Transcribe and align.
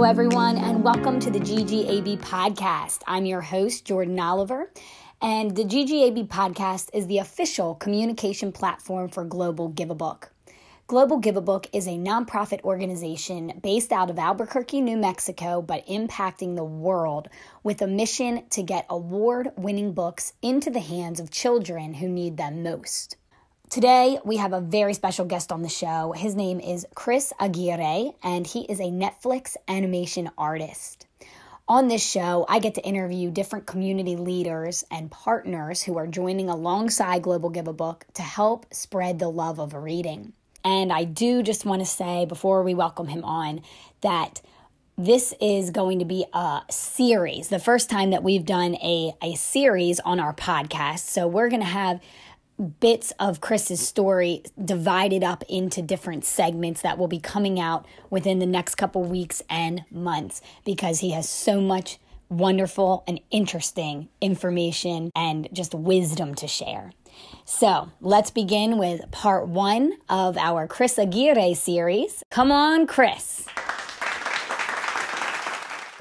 Hello, 0.00 0.08
everyone, 0.08 0.56
and 0.56 0.82
welcome 0.82 1.20
to 1.20 1.30
the 1.30 1.38
GGAB 1.38 2.20
podcast. 2.20 3.02
I'm 3.06 3.26
your 3.26 3.42
host, 3.42 3.84
Jordan 3.84 4.18
Oliver, 4.18 4.72
and 5.20 5.54
the 5.54 5.66
GGAB 5.66 6.26
podcast 6.26 6.88
is 6.94 7.06
the 7.06 7.18
official 7.18 7.74
communication 7.74 8.50
platform 8.50 9.10
for 9.10 9.24
Global 9.24 9.68
Give 9.68 9.90
a 9.90 9.94
Book. 9.94 10.32
Global 10.86 11.18
Give 11.18 11.36
a 11.36 11.42
Book 11.42 11.66
is 11.74 11.86
a 11.86 11.98
nonprofit 11.98 12.62
organization 12.62 13.60
based 13.62 13.92
out 13.92 14.08
of 14.08 14.18
Albuquerque, 14.18 14.80
New 14.80 14.96
Mexico, 14.96 15.60
but 15.60 15.86
impacting 15.86 16.56
the 16.56 16.64
world 16.64 17.28
with 17.62 17.82
a 17.82 17.86
mission 17.86 18.44
to 18.48 18.62
get 18.62 18.86
award 18.88 19.50
winning 19.58 19.92
books 19.92 20.32
into 20.40 20.70
the 20.70 20.80
hands 20.80 21.20
of 21.20 21.30
children 21.30 21.92
who 21.92 22.08
need 22.08 22.38
them 22.38 22.62
most. 22.62 23.16
Today, 23.70 24.18
we 24.24 24.38
have 24.38 24.52
a 24.52 24.60
very 24.60 24.94
special 24.94 25.24
guest 25.24 25.52
on 25.52 25.62
the 25.62 25.68
show. 25.68 26.10
His 26.10 26.34
name 26.34 26.58
is 26.58 26.84
Chris 26.96 27.32
Aguirre, 27.38 28.14
and 28.20 28.44
he 28.44 28.62
is 28.62 28.80
a 28.80 28.90
Netflix 28.90 29.56
animation 29.68 30.28
artist. 30.36 31.06
On 31.68 31.86
this 31.86 32.04
show, 32.04 32.44
I 32.48 32.58
get 32.58 32.74
to 32.74 32.84
interview 32.84 33.30
different 33.30 33.66
community 33.66 34.16
leaders 34.16 34.84
and 34.90 35.08
partners 35.08 35.82
who 35.82 35.96
are 35.98 36.08
joining 36.08 36.50
alongside 36.50 37.22
Global 37.22 37.48
Give 37.48 37.68
a 37.68 37.72
Book 37.72 38.06
to 38.14 38.22
help 38.22 38.66
spread 38.74 39.20
the 39.20 39.30
love 39.30 39.60
of 39.60 39.72
reading. 39.72 40.32
And 40.64 40.92
I 40.92 41.04
do 41.04 41.40
just 41.44 41.64
want 41.64 41.80
to 41.80 41.86
say 41.86 42.24
before 42.24 42.64
we 42.64 42.74
welcome 42.74 43.06
him 43.06 43.22
on 43.22 43.60
that 44.00 44.42
this 44.98 45.32
is 45.40 45.70
going 45.70 46.00
to 46.00 46.04
be 46.04 46.26
a 46.34 46.60
series, 46.70 47.48
the 47.48 47.60
first 47.60 47.88
time 47.88 48.10
that 48.10 48.24
we've 48.24 48.44
done 48.44 48.74
a, 48.82 49.14
a 49.22 49.34
series 49.36 50.00
on 50.00 50.18
our 50.18 50.34
podcast. 50.34 51.06
So 51.06 51.28
we're 51.28 51.48
going 51.48 51.62
to 51.62 51.66
have 51.66 52.00
bits 52.60 53.12
of 53.18 53.40
Chris's 53.40 53.86
story 53.86 54.42
divided 54.62 55.24
up 55.24 55.42
into 55.48 55.80
different 55.80 56.24
segments 56.24 56.82
that 56.82 56.98
will 56.98 57.08
be 57.08 57.18
coming 57.18 57.58
out 57.58 57.86
within 58.10 58.38
the 58.38 58.46
next 58.46 58.74
couple 58.74 59.02
weeks 59.02 59.42
and 59.48 59.84
months 59.90 60.42
because 60.64 61.00
he 61.00 61.12
has 61.12 61.28
so 61.28 61.60
much 61.60 61.98
wonderful 62.28 63.02
and 63.08 63.20
interesting 63.30 64.08
information 64.20 65.10
and 65.16 65.48
just 65.52 65.74
wisdom 65.74 66.34
to 66.36 66.46
share. 66.46 66.92
So 67.44 67.90
let's 68.00 68.30
begin 68.30 68.78
with 68.78 69.10
part 69.10 69.48
one 69.48 69.94
of 70.08 70.36
our 70.36 70.68
Chris 70.68 70.98
Aguirre 70.98 71.54
series. 71.54 72.22
Come 72.30 72.52
on, 72.52 72.86
Chris. 72.86 73.46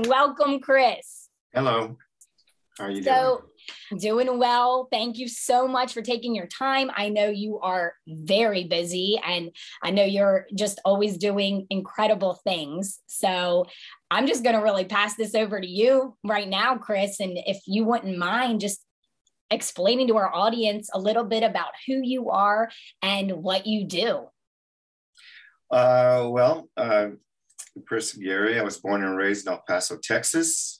Welcome, 0.07 0.59
Chris. 0.59 1.29
Hello. 1.53 1.97
How 2.77 2.85
are 2.85 2.91
you 2.91 3.03
so, 3.03 3.41
doing? 3.41 3.51
Doing 3.97 4.37
well. 4.37 4.87
Thank 4.91 5.17
you 5.17 5.27
so 5.27 5.67
much 5.67 5.93
for 5.93 6.01
taking 6.01 6.35
your 6.35 6.47
time. 6.47 6.91
I 6.95 7.09
know 7.09 7.29
you 7.29 7.59
are 7.59 7.93
very 8.07 8.65
busy 8.65 9.19
and 9.25 9.51
I 9.83 9.91
know 9.91 10.03
you're 10.03 10.45
just 10.55 10.79
always 10.85 11.17
doing 11.17 11.65
incredible 11.69 12.39
things. 12.43 12.99
So 13.07 13.65
I'm 14.11 14.27
just 14.27 14.43
going 14.43 14.55
to 14.55 14.61
really 14.61 14.85
pass 14.85 15.15
this 15.15 15.35
over 15.35 15.59
to 15.59 15.67
you 15.67 16.15
right 16.23 16.47
now, 16.47 16.77
Chris. 16.77 17.19
And 17.19 17.37
if 17.45 17.61
you 17.65 17.83
wouldn't 17.83 18.17
mind 18.17 18.61
just 18.61 18.81
explaining 19.51 20.07
to 20.07 20.17
our 20.17 20.33
audience 20.33 20.89
a 20.93 20.99
little 20.99 21.23
bit 21.23 21.43
about 21.43 21.71
who 21.87 22.01
you 22.03 22.29
are 22.29 22.69
and 23.01 23.31
what 23.43 23.65
you 23.65 23.85
do. 23.85 24.27
Uh, 25.71 26.27
well, 26.29 26.69
uh, 26.77 27.09
Chris 27.87 28.15
Aguirre, 28.15 28.59
I 28.59 28.63
was 28.63 28.77
born 28.77 29.03
and 29.03 29.15
raised 29.15 29.47
in 29.47 29.53
El 29.53 29.63
Paso, 29.67 29.97
Texas. 30.01 30.78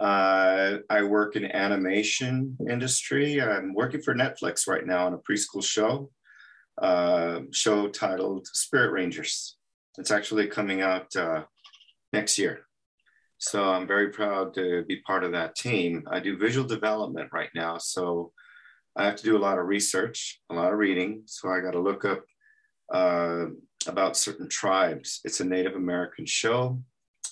Uh, 0.00 0.78
I 0.88 1.02
work 1.02 1.34
in 1.36 1.44
animation 1.44 2.56
industry. 2.70 3.42
I'm 3.42 3.74
working 3.74 4.00
for 4.00 4.14
Netflix 4.14 4.68
right 4.68 4.86
now 4.86 5.06
on 5.06 5.14
a 5.14 5.18
preschool 5.18 5.64
show, 5.64 6.10
uh, 6.80 7.40
show 7.52 7.88
titled 7.88 8.46
Spirit 8.46 8.92
Rangers. 8.92 9.56
It's 9.98 10.12
actually 10.12 10.46
coming 10.46 10.80
out 10.82 11.14
uh, 11.16 11.42
next 12.12 12.38
year. 12.38 12.60
So 13.38 13.64
I'm 13.64 13.86
very 13.86 14.10
proud 14.10 14.54
to 14.54 14.84
be 14.84 15.00
part 15.00 15.24
of 15.24 15.32
that 15.32 15.56
team. 15.56 16.04
I 16.10 16.20
do 16.20 16.36
visual 16.36 16.66
development 16.66 17.30
right 17.32 17.50
now. 17.54 17.78
So 17.78 18.32
I 18.96 19.04
have 19.04 19.16
to 19.16 19.24
do 19.24 19.36
a 19.36 19.38
lot 19.38 19.58
of 19.58 19.66
research, 19.66 20.40
a 20.50 20.54
lot 20.54 20.72
of 20.72 20.78
reading. 20.78 21.22
So 21.26 21.48
I 21.48 21.60
got 21.60 21.72
to 21.72 21.80
look 21.80 22.04
up 22.04 22.24
uh, 22.92 23.46
about 23.86 24.16
certain 24.16 24.48
tribes. 24.48 25.20
It's 25.24 25.40
a 25.40 25.44
Native 25.44 25.74
American 25.74 26.26
show. 26.26 26.82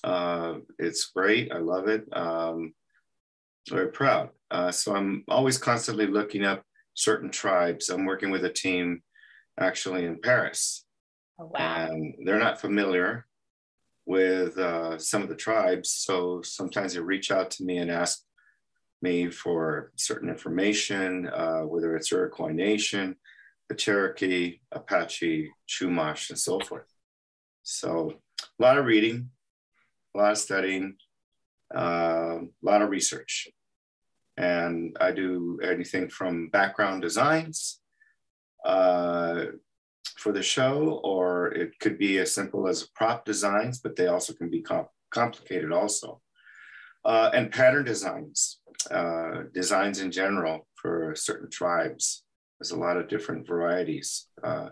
Uh, 0.07 0.59
it's 0.79 1.07
great. 1.07 1.53
I 1.53 1.59
love 1.59 1.89
it. 1.89 2.05
Um, 2.13 2.73
very 3.69 3.91
proud. 3.91 4.31
Uh, 4.51 4.71
so 4.71 4.95
I'm 4.95 5.25
always 5.29 5.59
constantly 5.59 6.07
looking 6.07 6.45
up 6.45 6.63
certain 6.95 7.31
tribes. 7.31 7.89
I'm 7.89 8.05
working 8.05 8.31
with 8.31 8.45
a 8.45 8.53
team 8.53 9.03
actually 9.59 10.05
in 10.05 10.21
Paris. 10.21 10.85
Oh, 11.41 11.51
wow. 11.53 11.89
And 11.91 12.15
they're 12.25 12.39
not 12.39 12.61
familiar 12.61 13.27
with 14.07 14.57
uh, 14.57 14.97
some 14.99 15.23
of 15.23 15.29
the 15.29 15.35
tribes. 15.35 15.91
So 15.91 16.41
sometimes 16.43 16.95
they 16.95 17.01
reach 17.01 17.33
out 17.33 17.51
to 17.53 17.65
me 17.65 17.79
and 17.79 17.91
ask 17.91 18.23
me 19.03 19.29
for 19.29 19.91
certain 19.97 20.29
information, 20.29 21.29
uh, 21.29 21.63
whether 21.63 21.97
it's 21.97 22.13
Iroquois 22.13 22.53
Nation, 22.53 23.17
the 23.69 23.75
Cherokee, 23.75 24.61
Apache, 24.71 25.51
Chumash, 25.69 26.31
and 26.31 26.39
so 26.39 26.61
forth. 26.61 26.87
So 27.65 28.13
a 28.41 28.63
lot 28.63 28.79
of 28.79 28.87
reading, 28.87 29.31
a 30.17 30.19
lot 30.19 30.33
of 30.33 30.39
studying, 30.39 30.97
uh, 31.75 32.39
a 32.41 32.63
lot 32.63 32.83
of 32.83 32.91
research. 32.91 33.49
And 34.37 34.97
I 35.01 35.13
do 35.13 35.59
anything 35.63 36.09
from 36.09 36.49
background 36.49 37.03
designs 37.03 37.81
uh, 38.65 39.47
for 40.17 40.33
the 40.33 40.43
show, 40.43 41.01
or 41.05 41.49
it 41.53 41.79
could 41.81 41.99
be 41.99 42.19
as 42.19 42.35
simple 42.35 42.69
as 42.69 42.89
prop 42.95 43.25
designs, 43.25 43.81
but 43.81 43.97
they 43.97 44.09
also 44.09 44.33
can 44.33 44.51
be 44.51 44.63
comp 44.63 44.89
complicated 45.11 45.73
also. 45.73 46.21
Uh, 47.05 47.31
and 47.33 47.53
pattern 47.53 47.85
designs, 47.85 48.59
uh, 48.91 49.45
designs 49.55 50.01
in 50.01 50.11
general 50.11 50.67
for 50.75 51.15
certain 51.15 51.49
tribes. 51.49 52.25
There's 52.59 52.73
a 52.73 52.79
lot 52.79 52.97
of 52.97 53.09
different 53.09 53.47
varieties. 53.47 54.29
Uh, 54.43 54.71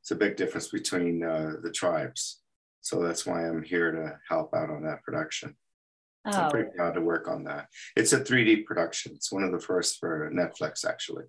it's 0.00 0.10
a 0.10 0.16
big 0.16 0.36
difference 0.36 0.68
between 0.68 1.24
uh, 1.24 1.54
the 1.62 1.70
tribes. 1.70 2.39
So 2.80 3.02
that's 3.02 3.26
why 3.26 3.46
I'm 3.46 3.62
here 3.62 3.92
to 3.92 4.18
help 4.28 4.54
out 4.54 4.70
on 4.70 4.84
that 4.84 5.02
production. 5.02 5.56
Oh. 6.24 6.30
I'm 6.32 6.50
pretty 6.50 6.70
proud 6.76 6.94
to 6.94 7.00
work 7.00 7.28
on 7.28 7.44
that. 7.44 7.68
It's 7.96 8.12
a 8.12 8.20
3D 8.20 8.64
production. 8.64 9.12
It's 9.14 9.32
one 9.32 9.42
of 9.42 9.52
the 9.52 9.60
first 9.60 9.98
for 9.98 10.30
Netflix, 10.32 10.84
actually. 10.84 11.24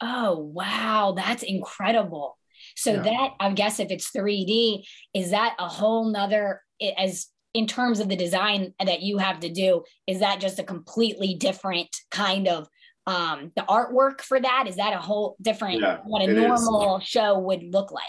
Oh, 0.00 0.38
wow. 0.38 1.12
That's 1.16 1.42
incredible. 1.42 2.38
So 2.76 2.94
yeah. 2.94 3.02
that 3.02 3.30
I 3.40 3.52
guess 3.52 3.80
if 3.80 3.90
it's 3.90 4.10
3D, 4.10 4.84
is 5.14 5.30
that 5.30 5.56
a 5.58 5.68
whole 5.68 6.10
nother 6.10 6.62
as 6.98 7.26
in 7.52 7.66
terms 7.66 8.00
of 8.00 8.08
the 8.08 8.16
design 8.16 8.74
that 8.84 9.02
you 9.02 9.18
have 9.18 9.40
to 9.40 9.50
do, 9.50 9.82
is 10.06 10.20
that 10.20 10.40
just 10.40 10.58
a 10.58 10.64
completely 10.64 11.34
different 11.34 11.88
kind 12.10 12.48
of 12.48 12.68
um 13.06 13.50
the 13.56 13.62
artwork 13.62 14.20
for 14.20 14.40
that? 14.40 14.66
Is 14.68 14.76
that 14.76 14.92
a 14.92 14.98
whole 14.98 15.36
different 15.40 15.80
yeah, 15.80 15.98
what 16.04 16.22
a 16.22 16.32
normal 16.32 16.98
is. 16.98 17.04
show 17.04 17.38
would 17.38 17.62
look 17.62 17.90
like? 17.90 18.04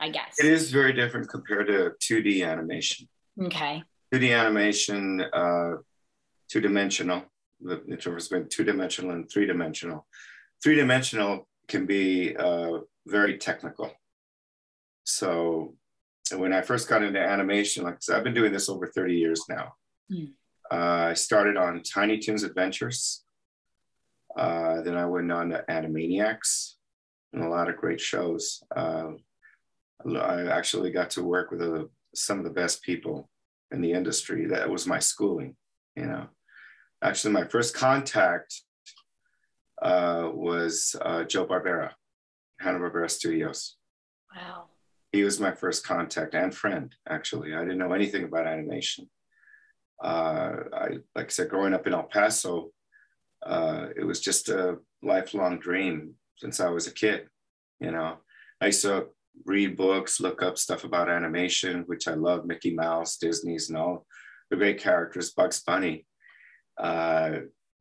I 0.00 0.10
guess. 0.10 0.38
It 0.38 0.46
is 0.46 0.70
very 0.70 0.92
different 0.92 1.28
compared 1.28 1.68
to 1.68 1.92
2D 2.00 2.46
animation. 2.46 3.08
Okay. 3.40 3.82
2D 4.14 4.38
animation, 4.38 5.20
uh, 5.32 5.76
two 6.48 6.60
dimensional, 6.60 7.22
the 7.60 7.76
difference 7.76 8.28
between 8.28 8.48
two 8.48 8.64
dimensional 8.64 9.12
and 9.12 9.30
three 9.30 9.46
dimensional. 9.46 10.06
Three 10.62 10.76
dimensional 10.76 11.48
can 11.68 11.86
be 11.86 12.36
uh, 12.36 12.78
very 13.06 13.38
technical. 13.38 13.92
So 15.04 15.74
when 16.34 16.52
I 16.52 16.62
first 16.62 16.88
got 16.88 17.02
into 17.02 17.20
animation, 17.20 17.84
like 17.84 17.98
I've 18.12 18.24
been 18.24 18.34
doing 18.34 18.52
this 18.52 18.68
over 18.68 18.86
30 18.86 19.14
years 19.14 19.44
now. 19.48 19.74
Mm. 20.10 20.32
Uh, 20.70 21.10
I 21.10 21.14
started 21.14 21.56
on 21.56 21.82
Tiny 21.82 22.18
Toons 22.18 22.42
Adventures. 22.42 23.24
Uh, 24.36 24.82
then 24.82 24.96
I 24.96 25.06
went 25.06 25.30
on 25.30 25.50
to 25.50 25.64
Animaniacs 25.68 26.74
and 27.32 27.44
a 27.44 27.48
lot 27.48 27.68
of 27.68 27.76
great 27.76 28.00
shows. 28.00 28.62
Uh, 28.74 29.12
I 30.04 30.46
actually 30.46 30.90
got 30.90 31.10
to 31.10 31.22
work 31.22 31.50
with 31.50 31.62
a, 31.62 31.74
uh, 31.74 31.84
some 32.14 32.38
of 32.38 32.44
the 32.44 32.50
best 32.50 32.82
people 32.82 33.28
in 33.70 33.80
the 33.80 33.92
industry. 33.92 34.46
That 34.46 34.70
was 34.70 34.86
my 34.86 34.98
schooling, 34.98 35.56
you 35.94 36.06
know. 36.06 36.28
Actually, 37.02 37.34
my 37.34 37.44
first 37.44 37.74
contact 37.74 38.62
uh, 39.82 40.30
was 40.32 40.96
uh, 41.02 41.24
Joe 41.24 41.46
Barbera, 41.46 41.92
Hanna-Barbera 42.60 43.10
Studios. 43.10 43.76
Wow. 44.34 44.64
He 45.12 45.22
was 45.22 45.40
my 45.40 45.52
first 45.52 45.84
contact 45.84 46.34
and 46.34 46.54
friend, 46.54 46.94
actually. 47.08 47.54
I 47.54 47.62
didn't 47.62 47.78
know 47.78 47.92
anything 47.92 48.24
about 48.24 48.46
animation. 48.46 49.08
Uh, 50.02 50.56
I, 50.72 50.88
like 51.14 51.26
I 51.26 51.28
said, 51.28 51.48
growing 51.48 51.74
up 51.74 51.86
in 51.86 51.94
El 51.94 52.04
Paso, 52.04 52.70
uh, 53.44 53.88
it 53.96 54.04
was 54.04 54.20
just 54.20 54.48
a 54.48 54.76
lifelong 55.02 55.58
dream 55.58 56.14
since 56.36 56.60
I 56.60 56.68
was 56.68 56.86
a 56.86 56.92
kid, 56.92 57.28
you 57.80 57.90
know. 57.90 58.18
I 58.60 58.66
used 58.66 58.82
to 58.82 59.08
read 59.44 59.76
books, 59.76 60.20
look 60.20 60.42
up 60.42 60.58
stuff 60.58 60.84
about 60.84 61.08
animation, 61.08 61.84
which 61.86 62.08
I 62.08 62.14
love 62.14 62.46
Mickey 62.46 62.74
Mouse, 62.74 63.16
Disney's, 63.16 63.68
and 63.68 63.78
all 63.78 64.06
the 64.50 64.56
great 64.56 64.80
characters, 64.80 65.32
Bugs 65.32 65.62
Bunny, 65.62 66.06
uh, 66.78 67.38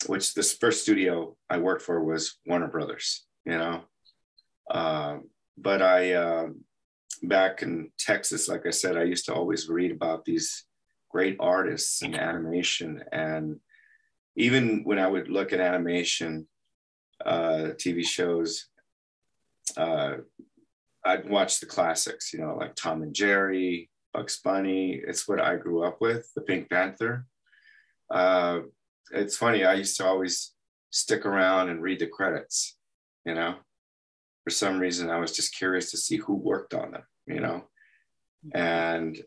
which 0.07 0.33
this 0.33 0.53
first 0.53 0.83
studio 0.83 1.35
I 1.49 1.57
worked 1.57 1.81
for 1.81 2.03
was 2.03 2.37
Warner 2.45 2.67
Brothers, 2.67 3.25
you 3.45 3.57
know. 3.57 3.83
Uh, 4.69 5.17
but 5.57 5.81
I, 5.81 6.13
uh, 6.13 6.47
back 7.23 7.61
in 7.61 7.91
Texas, 7.97 8.47
like 8.47 8.65
I 8.65 8.71
said, 8.71 8.97
I 8.97 9.03
used 9.03 9.25
to 9.25 9.33
always 9.33 9.69
read 9.69 9.91
about 9.91 10.25
these 10.25 10.65
great 11.09 11.37
artists 11.39 12.01
in 12.01 12.15
animation. 12.15 13.03
And 13.11 13.59
even 14.35 14.83
when 14.83 14.99
I 14.99 15.07
would 15.07 15.29
look 15.29 15.53
at 15.53 15.59
animation, 15.59 16.47
uh, 17.25 17.71
TV 17.77 18.05
shows, 18.05 18.67
uh, 19.77 20.17
I'd 21.05 21.29
watch 21.29 21.59
the 21.59 21.67
classics, 21.67 22.33
you 22.33 22.39
know, 22.39 22.55
like 22.59 22.75
Tom 22.75 23.03
and 23.03 23.13
Jerry, 23.13 23.89
Bugs 24.13 24.39
Bunny. 24.43 25.01
It's 25.07 25.27
what 25.27 25.39
I 25.39 25.55
grew 25.55 25.83
up 25.83 26.01
with, 26.01 26.31
the 26.35 26.41
Pink 26.41 26.69
Panther. 26.69 27.25
Uh, 28.09 28.61
it's 29.11 29.37
funny, 29.37 29.63
I 29.63 29.75
used 29.75 29.97
to 29.97 30.05
always 30.05 30.53
stick 30.89 31.25
around 31.25 31.69
and 31.69 31.81
read 31.81 31.99
the 31.99 32.07
credits, 32.07 32.77
you 33.25 33.35
know. 33.35 33.55
For 34.43 34.49
some 34.49 34.79
reason, 34.79 35.09
I 35.09 35.19
was 35.19 35.31
just 35.31 35.55
curious 35.55 35.91
to 35.91 35.97
see 35.97 36.17
who 36.17 36.35
worked 36.35 36.73
on 36.73 36.91
them, 36.91 37.03
you 37.27 37.39
know. 37.39 37.65
And 38.53 39.17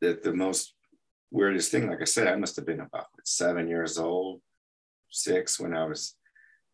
the, 0.00 0.18
the 0.22 0.32
most 0.32 0.74
weirdest 1.30 1.70
thing, 1.70 1.88
like 1.88 2.00
I 2.00 2.04
said, 2.04 2.28
I 2.28 2.36
must 2.36 2.56
have 2.56 2.66
been 2.66 2.80
about 2.80 3.06
seven 3.24 3.68
years 3.68 3.98
old, 3.98 4.40
six, 5.10 5.58
when 5.58 5.74
I 5.74 5.84
was 5.84 6.16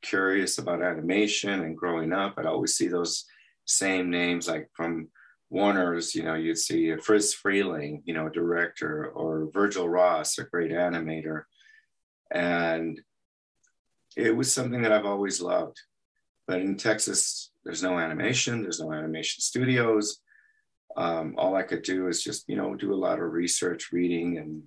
curious 0.03 0.59
about 0.59 0.83
animation 0.83 1.63
and 1.63 1.77
growing 1.77 2.13
up. 2.13 2.35
I'd 2.37 2.47
always 2.47 2.75
see 2.75 2.89
those 2.89 3.25
same 3.69 4.11
names, 4.11 4.49
like 4.49 4.69
from 4.75 5.09
Warner's, 5.51 6.15
you 6.15 6.23
know, 6.23 6.35
you'd 6.35 6.59
see 6.59 6.95
Friz 6.97 7.35
Freleng, 7.35 8.03
you 8.05 8.15
know, 8.15 8.29
director, 8.29 9.07
or 9.07 9.49
Virgil 9.53 9.89
Ross, 9.89 10.39
a 10.39 10.45
great 10.45 10.73
animator. 10.73 11.43
And 12.31 13.01
it 14.17 14.37
was 14.37 14.53
something 14.53 14.83
that 14.83 14.93
I've 14.93 15.07
always 15.07 15.41
loved. 15.41 15.81
But 16.47 16.61
in 16.61 16.77
Texas, 16.77 17.51
there's 17.65 17.83
no 17.83 17.99
animation, 17.99 18.63
there's 18.63 18.81
no 18.81 18.93
animation 18.93 19.43
studios. 19.43 20.21
Um, 20.97 21.35
all 21.37 21.55
I 21.55 21.63
could 21.63 21.83
do 21.83 22.09
is 22.09 22.23
just, 22.23 22.49
you 22.49 22.57
know, 22.57 22.75
do 22.75 22.93
a 22.93 22.97
lot 22.97 23.21
of 23.21 23.33
research, 23.33 23.93
reading, 23.93 24.39
and 24.39 24.63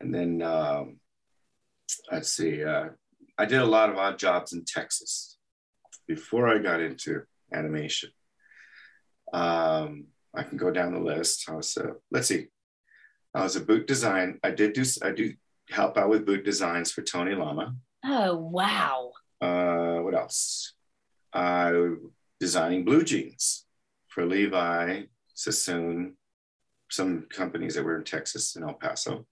and 0.00 0.14
then 0.14 0.42
um, 0.42 1.00
let's 2.12 2.32
see, 2.32 2.62
uh, 2.62 2.88
I 3.38 3.46
did 3.46 3.60
a 3.60 3.66
lot 3.66 3.90
of 3.90 3.96
odd 3.96 4.18
jobs 4.18 4.52
in 4.52 4.64
Texas 4.64 5.38
before 6.06 6.48
I 6.48 6.58
got 6.58 6.80
into 6.80 7.22
animation. 7.52 8.10
Um, 9.32 10.06
I 10.34 10.42
can 10.42 10.58
go 10.58 10.70
down 10.70 10.92
the 10.92 11.00
list. 11.00 11.48
I 11.48 11.54
was, 11.54 11.76
uh, 11.76 11.94
let's 12.10 12.28
see, 12.28 12.46
I 13.34 13.42
was 13.42 13.56
a 13.56 13.60
boot 13.60 13.86
design. 13.86 14.38
I 14.42 14.50
did 14.50 14.72
do, 14.72 14.84
I 15.02 15.10
do 15.10 15.34
help 15.70 15.96
out 15.98 16.08
with 16.08 16.26
boot 16.26 16.44
designs 16.44 16.92
for 16.92 17.02
Tony 17.02 17.34
Lama. 17.34 17.74
Oh, 18.04 18.36
wow. 18.36 19.12
Uh, 19.40 19.98
what 20.02 20.14
else? 20.14 20.74
I 21.32 21.94
designing 22.38 22.84
blue 22.84 23.02
jeans 23.02 23.66
for 24.08 24.24
Levi, 24.24 25.02
Sassoon, 25.34 26.16
some 26.90 27.26
companies 27.30 27.74
that 27.74 27.84
were 27.84 27.96
in 27.96 28.04
Texas 28.04 28.56
and 28.56 28.64
El 28.64 28.74
Paso. 28.74 29.26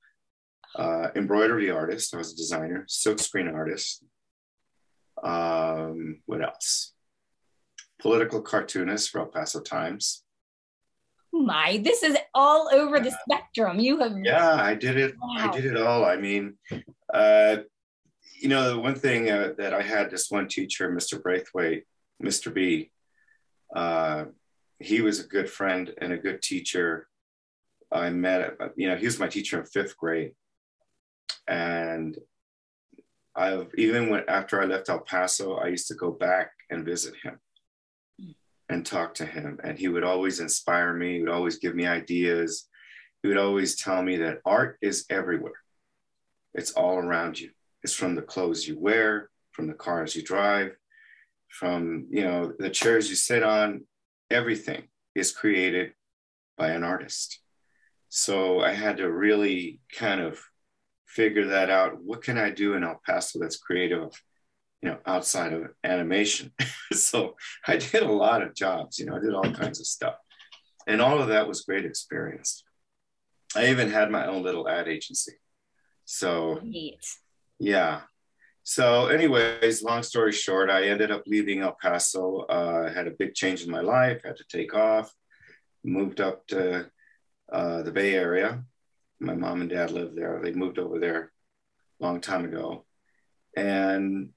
Uh, 0.76 1.08
embroidery 1.14 1.70
artist. 1.70 2.14
I 2.14 2.19
was 2.19 2.32
a 2.32 2.37
designer, 2.37 2.84
silk 2.88 3.20
screen 3.20 3.46
artist. 3.46 4.02
Um, 5.22 6.20
what 6.26 6.43
else? 6.43 6.94
Political 8.04 8.42
cartoonist 8.42 9.08
for 9.08 9.20
El 9.20 9.28
Paso 9.28 9.62
Times. 9.62 10.24
My, 11.32 11.80
this 11.82 12.02
is 12.02 12.18
all 12.34 12.68
over 12.70 13.00
the 13.00 13.16
spectrum. 13.22 13.80
You 13.80 13.98
have. 14.00 14.14
Yeah, 14.22 14.56
I 14.56 14.74
did 14.74 14.98
it. 14.98 15.14
Wow. 15.18 15.36
I 15.38 15.48
did 15.50 15.64
it 15.64 15.78
all. 15.78 16.04
I 16.04 16.18
mean, 16.18 16.58
uh, 17.14 17.56
you 18.38 18.50
know, 18.50 18.74
the 18.74 18.78
one 18.78 18.94
thing 18.94 19.30
uh, 19.30 19.54
that 19.56 19.72
I 19.72 19.80
had 19.80 20.10
this 20.10 20.30
one 20.30 20.48
teacher, 20.48 20.92
Mr. 20.92 21.20
Braithwaite, 21.20 21.84
Mr. 22.22 22.52
B. 22.52 22.90
Uh, 23.74 24.26
he 24.78 25.00
was 25.00 25.20
a 25.20 25.26
good 25.26 25.48
friend 25.48 25.90
and 25.96 26.12
a 26.12 26.18
good 26.18 26.42
teacher. 26.42 27.08
I 27.90 28.10
met, 28.10 28.58
you 28.76 28.86
know, 28.86 28.96
he 28.96 29.06
was 29.06 29.18
my 29.18 29.28
teacher 29.28 29.58
in 29.58 29.64
fifth 29.64 29.96
grade, 29.96 30.32
and 31.48 32.18
I've 33.34 33.70
even 33.78 34.10
when 34.10 34.24
after 34.28 34.60
I 34.60 34.66
left 34.66 34.90
El 34.90 35.00
Paso, 35.00 35.54
I 35.54 35.68
used 35.68 35.88
to 35.88 35.94
go 35.94 36.10
back 36.10 36.50
and 36.68 36.84
visit 36.84 37.14
him 37.22 37.40
and 38.69 38.84
talk 38.84 39.14
to 39.14 39.26
him, 39.26 39.58
and 39.62 39.78
he 39.78 39.88
would 39.88 40.05
always 40.05 40.40
inspire 40.40 40.94
me. 40.94 41.14
He 41.14 41.20
would 41.20 41.31
always 41.31 41.58
give 41.58 41.75
me 41.75 41.87
ideas. 41.87 42.69
He 43.22 43.28
would 43.28 43.37
always 43.37 43.76
tell 43.76 44.02
me 44.02 44.16
that 44.19 44.40
art 44.44 44.78
is 44.81 45.05
everywhere. 45.11 45.61
It's 46.55 46.72
all 46.72 46.96
around 46.99 47.38
you. 47.38 47.50
It's 47.82 47.94
from 47.94 48.14
the 48.14 48.22
clothes 48.22 48.66
you 48.66 48.78
wear, 48.78 49.31
from 49.52 49.66
the 49.66 49.75
cars 49.75 50.16
you 50.16 50.22
drive, 50.22 50.72
from 51.49 52.06
you 52.11 52.22
know 52.22 52.52
the 52.58 52.70
chairs 52.70 53.11
you 53.11 53.16
sit 53.16 53.43
on. 53.43 53.84
Everything 54.31 54.84
is 55.14 55.32
created 55.32 55.93
by 56.56 56.70
an 56.70 56.84
artist. 56.84 57.40
So 58.08 58.60
I 58.60 58.72
had 58.72 58.99
to 58.99 59.10
really 59.10 59.81
kind 59.93 60.20
of 60.20 60.40
figure 61.06 61.46
that 61.46 61.70
out. 61.70 62.02
What 62.02 62.22
can 62.22 62.38
I 62.38 62.50
do 62.50 62.75
in 62.75 62.84
El 62.84 63.00
Paso 63.06 63.38
that's 63.38 63.56
creative, 63.56 64.10
you 64.84 64.90
know, 64.90 64.98
outside 65.06 65.54
of 65.54 65.70
animation? 65.82 66.52
so 66.92 67.36
I 67.66 67.78
did 67.78 68.02
a 68.02 68.12
lot 68.12 68.42
of 68.42 68.54
jobs, 68.54 68.98
you 68.98 69.06
know, 69.06 69.16
I 69.16 69.20
did 69.20 69.32
all 69.32 69.50
kinds 69.50 69.81
of 69.81 69.86
stuff. 69.86 70.16
And 70.86 71.00
all 71.00 71.20
of 71.20 71.28
that 71.28 71.48
was 71.48 71.62
great 71.62 71.86
experience. 71.86 72.62
I 73.56 73.69
even 73.69 73.90
had 73.90 74.10
my 74.10 74.26
own 74.26 74.42
little 74.42 74.69
ad 74.69 74.86
agency. 74.86 75.32
So 76.04 76.60
Neat. 76.62 77.00
yeah. 77.58 78.02
So, 78.62 79.06
anyways, 79.06 79.82
long 79.82 80.02
story 80.02 80.32
short, 80.32 80.70
I 80.70 80.88
ended 80.88 81.10
up 81.10 81.22
leaving 81.26 81.60
El 81.60 81.76
Paso. 81.81 82.46
Uh, 82.48 82.88
I 82.88 82.92
had 82.92 83.06
a 83.06 83.10
big 83.19 83.34
change 83.34 83.62
in 83.62 83.70
my 83.70 83.81
life, 83.81 84.22
had 84.25 84.36
to 84.36 84.44
take 84.50 84.75
off, 84.75 85.14
moved 85.82 86.20
up 86.20 86.46
to 86.48 86.90
uh, 87.52 87.82
the 87.82 87.92
Bay 87.92 88.14
Area, 88.14 88.64
my 89.20 89.34
mom 89.34 89.62
and 89.62 89.70
dad 89.70 89.90
lived 89.90 90.16
there. 90.16 90.40
They 90.42 90.52
moved 90.52 90.78
over 90.78 90.98
there 90.98 91.32
a 92.00 92.04
long 92.04 92.20
time 92.20 92.44
ago. 92.44 92.84
And 93.56 94.31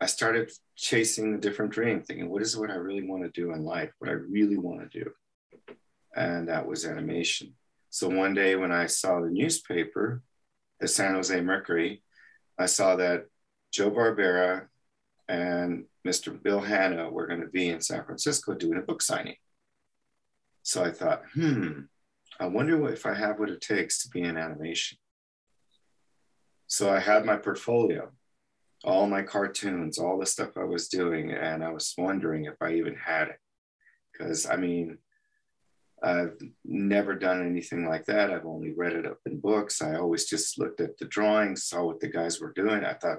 I 0.00 0.06
started 0.06 0.50
chasing 0.76 1.34
a 1.34 1.38
different 1.38 1.72
dream, 1.72 2.02
thinking, 2.02 2.30
what 2.30 2.42
is 2.42 2.56
what 2.56 2.70
I 2.70 2.76
really 2.76 3.06
want 3.06 3.22
to 3.22 3.40
do 3.40 3.52
in 3.52 3.64
life? 3.64 3.90
What 3.98 4.10
I 4.10 4.14
really 4.14 4.56
want 4.56 4.80
to 4.80 4.98
do. 5.04 5.10
And 6.16 6.48
that 6.48 6.66
was 6.66 6.86
animation. 6.86 7.54
So 7.90 8.08
one 8.08 8.34
day 8.34 8.56
when 8.56 8.72
I 8.72 8.86
saw 8.86 9.20
the 9.20 9.28
newspaper, 9.28 10.22
the 10.78 10.88
San 10.88 11.14
Jose 11.14 11.38
Mercury, 11.40 12.02
I 12.58 12.66
saw 12.66 12.96
that 12.96 13.26
Joe 13.72 13.90
Barbera 13.90 14.66
and 15.28 15.84
Mr. 16.06 16.40
Bill 16.42 16.60
Hanna 16.60 17.10
were 17.10 17.26
going 17.26 17.42
to 17.42 17.48
be 17.48 17.68
in 17.68 17.80
San 17.80 18.04
Francisco 18.04 18.54
doing 18.54 18.78
a 18.78 18.82
book 18.82 19.02
signing. 19.02 19.36
So 20.62 20.82
I 20.82 20.90
thought, 20.90 21.22
hmm, 21.34 21.80
I 22.38 22.46
wonder 22.46 22.88
if 22.88 23.06
I 23.06 23.14
have 23.14 23.38
what 23.38 23.50
it 23.50 23.60
takes 23.60 24.02
to 24.02 24.08
be 24.08 24.22
in 24.22 24.36
animation. 24.36 24.98
So 26.66 26.90
I 26.90 27.00
had 27.00 27.24
my 27.24 27.36
portfolio, 27.36 28.10
all 28.84 29.06
my 29.06 29.22
cartoons, 29.22 29.98
all 29.98 30.18
the 30.18 30.26
stuff 30.26 30.56
I 30.56 30.64
was 30.64 30.88
doing, 30.88 31.32
and 31.32 31.62
I 31.62 31.72
was 31.72 31.94
wondering 31.98 32.46
if 32.46 32.54
I 32.60 32.74
even 32.74 32.94
had 32.94 33.28
it. 33.28 33.38
Because 34.12 34.48
I 34.48 34.56
mean, 34.56 34.98
I've 36.02 36.36
never 36.64 37.14
done 37.14 37.46
anything 37.46 37.86
like 37.86 38.06
that. 38.06 38.30
I've 38.30 38.46
only 38.46 38.72
read 38.72 38.94
it 38.94 39.06
up 39.06 39.18
in 39.26 39.40
books. 39.40 39.82
I 39.82 39.96
always 39.96 40.26
just 40.26 40.58
looked 40.58 40.80
at 40.80 40.96
the 40.98 41.04
drawings, 41.06 41.66
saw 41.66 41.84
what 41.84 42.00
the 42.00 42.08
guys 42.08 42.40
were 42.40 42.52
doing. 42.52 42.84
I 42.84 42.94
thought, 42.94 43.18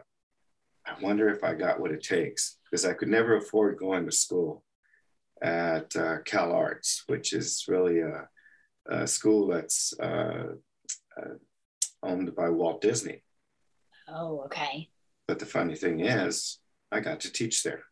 I 0.85 0.95
wonder 1.01 1.29
if 1.29 1.43
I 1.43 1.53
got 1.53 1.79
what 1.79 1.91
it 1.91 2.03
takes 2.03 2.57
because 2.63 2.85
I 2.85 2.93
could 2.93 3.09
never 3.09 3.37
afford 3.37 3.77
going 3.77 4.05
to 4.05 4.11
school 4.11 4.63
at 5.43 5.95
uh, 5.95 6.17
Cal 6.25 6.51
Arts, 6.51 7.03
which 7.07 7.33
is 7.33 7.65
really 7.67 7.99
a 7.99 8.27
a 8.89 9.07
school 9.07 9.47
that's 9.47 9.93
uh, 9.99 10.53
uh, 11.17 11.33
owned 12.03 12.35
by 12.35 12.49
Walt 12.49 12.81
Disney. 12.81 13.23
Oh, 14.07 14.41
okay. 14.45 14.89
But 15.31 15.39
the 15.39 15.45
funny 15.45 15.75
thing 15.75 16.01
is, 16.01 16.59
I 16.91 16.99
got 16.99 17.21
to 17.21 17.31
teach 17.31 17.63
there. 17.63 17.83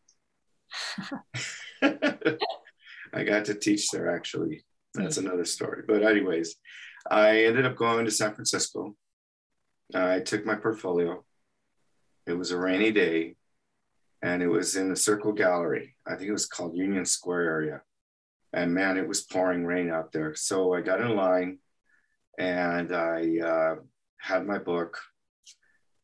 I 1.82 3.24
got 3.24 3.46
to 3.46 3.54
teach 3.54 3.88
there 3.88 4.14
actually. 4.14 4.66
That's 4.92 5.16
mm-hmm. 5.16 5.28
another 5.28 5.46
story. 5.46 5.84
But, 5.88 6.02
anyways, 6.02 6.56
I 7.10 7.44
ended 7.44 7.64
up 7.64 7.76
going 7.76 8.04
to 8.04 8.10
San 8.10 8.34
Francisco. 8.34 8.94
I 9.94 10.20
took 10.20 10.44
my 10.44 10.54
portfolio. 10.54 11.24
It 12.26 12.34
was 12.34 12.50
a 12.50 12.58
rainy 12.58 12.92
day 12.92 13.36
and 14.20 14.42
it 14.42 14.48
was 14.48 14.76
in 14.76 14.90
the 14.90 14.96
Circle 14.96 15.32
Gallery. 15.32 15.96
I 16.06 16.16
think 16.16 16.28
it 16.28 16.32
was 16.32 16.44
called 16.44 16.76
Union 16.76 17.06
Square 17.06 17.44
area 17.44 17.80
and 18.52 18.74
man, 18.74 18.98
it 18.98 19.08
was 19.08 19.22
pouring 19.22 19.64
rain 19.64 19.88
out 19.88 20.12
there. 20.12 20.34
So 20.34 20.74
I 20.74 20.82
got 20.82 21.00
in 21.00 21.16
line 21.16 21.56
and 22.38 22.94
I 22.94 23.38
uh, 23.42 23.74
had 24.18 24.46
my 24.46 24.58
book, 24.58 24.98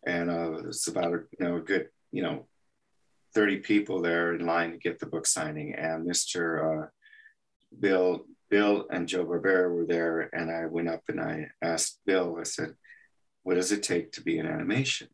and 0.06 0.30
uh, 0.30 0.68
it's 0.68 0.88
about 0.88 1.12
a, 1.12 1.20
you 1.38 1.46
know 1.46 1.56
a 1.56 1.60
good 1.60 1.88
you 2.12 2.22
know 2.22 2.46
30 3.34 3.58
people 3.58 4.00
there 4.00 4.34
in 4.34 4.46
line 4.46 4.72
to 4.72 4.78
get 4.78 4.98
the 4.98 5.06
book 5.06 5.26
signing, 5.26 5.74
and 5.74 6.08
Mr. 6.08 6.84
Uh, 6.84 6.86
Bill 7.78 8.24
Bill 8.48 8.86
and 8.90 9.08
Joe 9.08 9.26
Barbera 9.26 9.74
were 9.74 9.86
there, 9.86 10.30
and 10.32 10.50
I 10.50 10.66
went 10.66 10.88
up 10.88 11.02
and 11.08 11.20
I 11.20 11.48
asked 11.60 12.00
Bill. 12.06 12.36
I 12.40 12.44
said, 12.44 12.74
"What 13.42 13.54
does 13.54 13.72
it 13.72 13.82
take 13.82 14.12
to 14.12 14.22
be 14.22 14.38
an 14.38 14.46
animation?" 14.46 15.08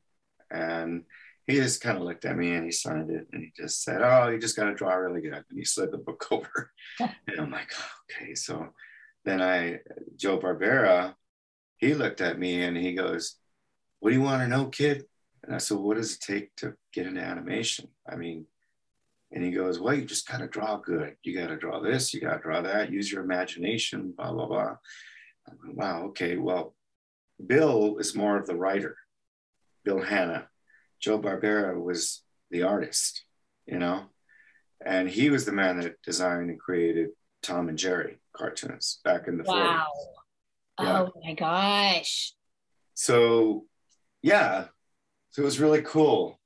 And 0.51 1.05
he 1.47 1.55
just 1.55 1.81
kind 1.81 1.97
of 1.99 2.05
looked 2.05 2.25
at 2.25 2.37
me 2.37 2.55
and 2.55 2.65
he 2.65 2.71
signed 2.71 3.11
it 3.11 3.27
and 3.33 3.43
he 3.43 3.53
just 3.57 3.83
said, 3.83 4.01
Oh, 4.03 4.29
you 4.29 4.39
just 4.39 4.57
got 4.57 4.65
to 4.65 4.75
draw 4.75 4.95
really 4.95 5.21
good. 5.21 5.33
And 5.33 5.59
he 5.59 5.65
slid 5.65 5.91
the 5.91 5.99
book 5.99 6.27
over. 6.31 6.71
and 7.01 7.41
I'm 7.41 7.51
like, 7.51 7.73
Okay. 8.11 8.35
So 8.35 8.69
then 9.25 9.43
I, 9.43 9.81
Joe 10.17 10.39
Barbera, 10.39 11.15
he 11.79 11.95
looked 11.95 12.21
at 12.21 12.39
me 12.39 12.63
and 12.63 12.77
he 12.77 12.95
goes, 12.95 13.37
What 14.02 14.11
do 14.11 14.16
you 14.16 14.23
want 14.23 14.42
to 14.42 14.49
know, 14.49 14.66
kid? 14.66 15.04
And 15.44 15.54
I 15.54 15.59
said, 15.59 15.76
What 15.76 15.97
does 15.97 16.14
it 16.14 16.21
take 16.21 16.56
to 16.56 16.75
get 16.92 17.06
into 17.06 17.21
animation? 17.21 17.87
I 18.11 18.16
mean, 18.16 18.47
and 19.30 19.44
he 19.44 19.52
goes, 19.52 19.78
Well, 19.78 19.94
you 19.94 20.04
just 20.04 20.26
got 20.26 20.38
to 20.38 20.49
draw 20.49 20.78
good. 20.78 21.14
You 21.23 21.38
got 21.38 21.50
to 21.50 21.56
draw 21.56 21.78
this, 21.78 22.12
you 22.12 22.21
got 22.21 22.38
to 22.38 22.42
draw 22.42 22.62
that, 22.62 22.90
use 22.90 23.12
your 23.12 23.23
imagination, 23.23 24.12
blah, 24.16 24.32
blah, 24.32 24.47
blah. 24.47 24.76
Like, 25.47 25.76
wow, 25.76 26.02
okay. 26.06 26.37
Well, 26.37 26.75
Bill 27.47 27.99
is 27.99 28.16
more 28.16 28.37
of 28.37 28.49
the 28.49 28.56
writer, 28.56 28.97
Bill 29.85 30.02
Hanna. 30.02 30.49
Joe 30.99 31.21
Barbera 31.21 31.80
was 31.80 32.25
the 32.50 32.64
artist, 32.64 33.23
you 33.66 33.78
know? 33.78 34.06
And 34.85 35.09
he 35.09 35.30
was 35.30 35.44
the 35.44 35.52
man 35.52 35.78
that 35.78 36.02
designed 36.02 36.50
and 36.50 36.59
created 36.59 37.11
Tom 37.40 37.68
and 37.68 37.78
Jerry 37.78 38.18
cartoons 38.37 38.99
back 39.04 39.28
in 39.28 39.38
the 39.38 39.44
wow. 39.44 39.87
40s. 40.80 40.85
Yeah. 40.85 41.02
Oh 41.02 41.11
my 41.25 41.35
gosh. 41.35 42.32
So, 42.94 43.66
yeah. 44.23 44.67
So 45.31 45.43
it 45.43 45.45
was 45.45 45.61
really 45.61 45.83
cool. 45.83 46.38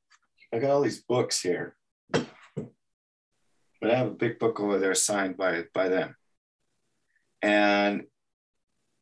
I 0.53 0.59
got 0.59 0.71
all 0.71 0.81
these 0.81 1.03
books 1.03 1.41
here. 1.41 1.77
But 2.13 3.91
I 3.91 3.95
have 3.95 4.07
a 4.09 4.11
big 4.11 4.39
book 4.39 4.59
over 4.59 4.79
there 4.79 4.95
signed 4.95 5.37
by 5.37 5.65
by 5.75 5.89
them. 5.89 6.17
And 7.43 8.05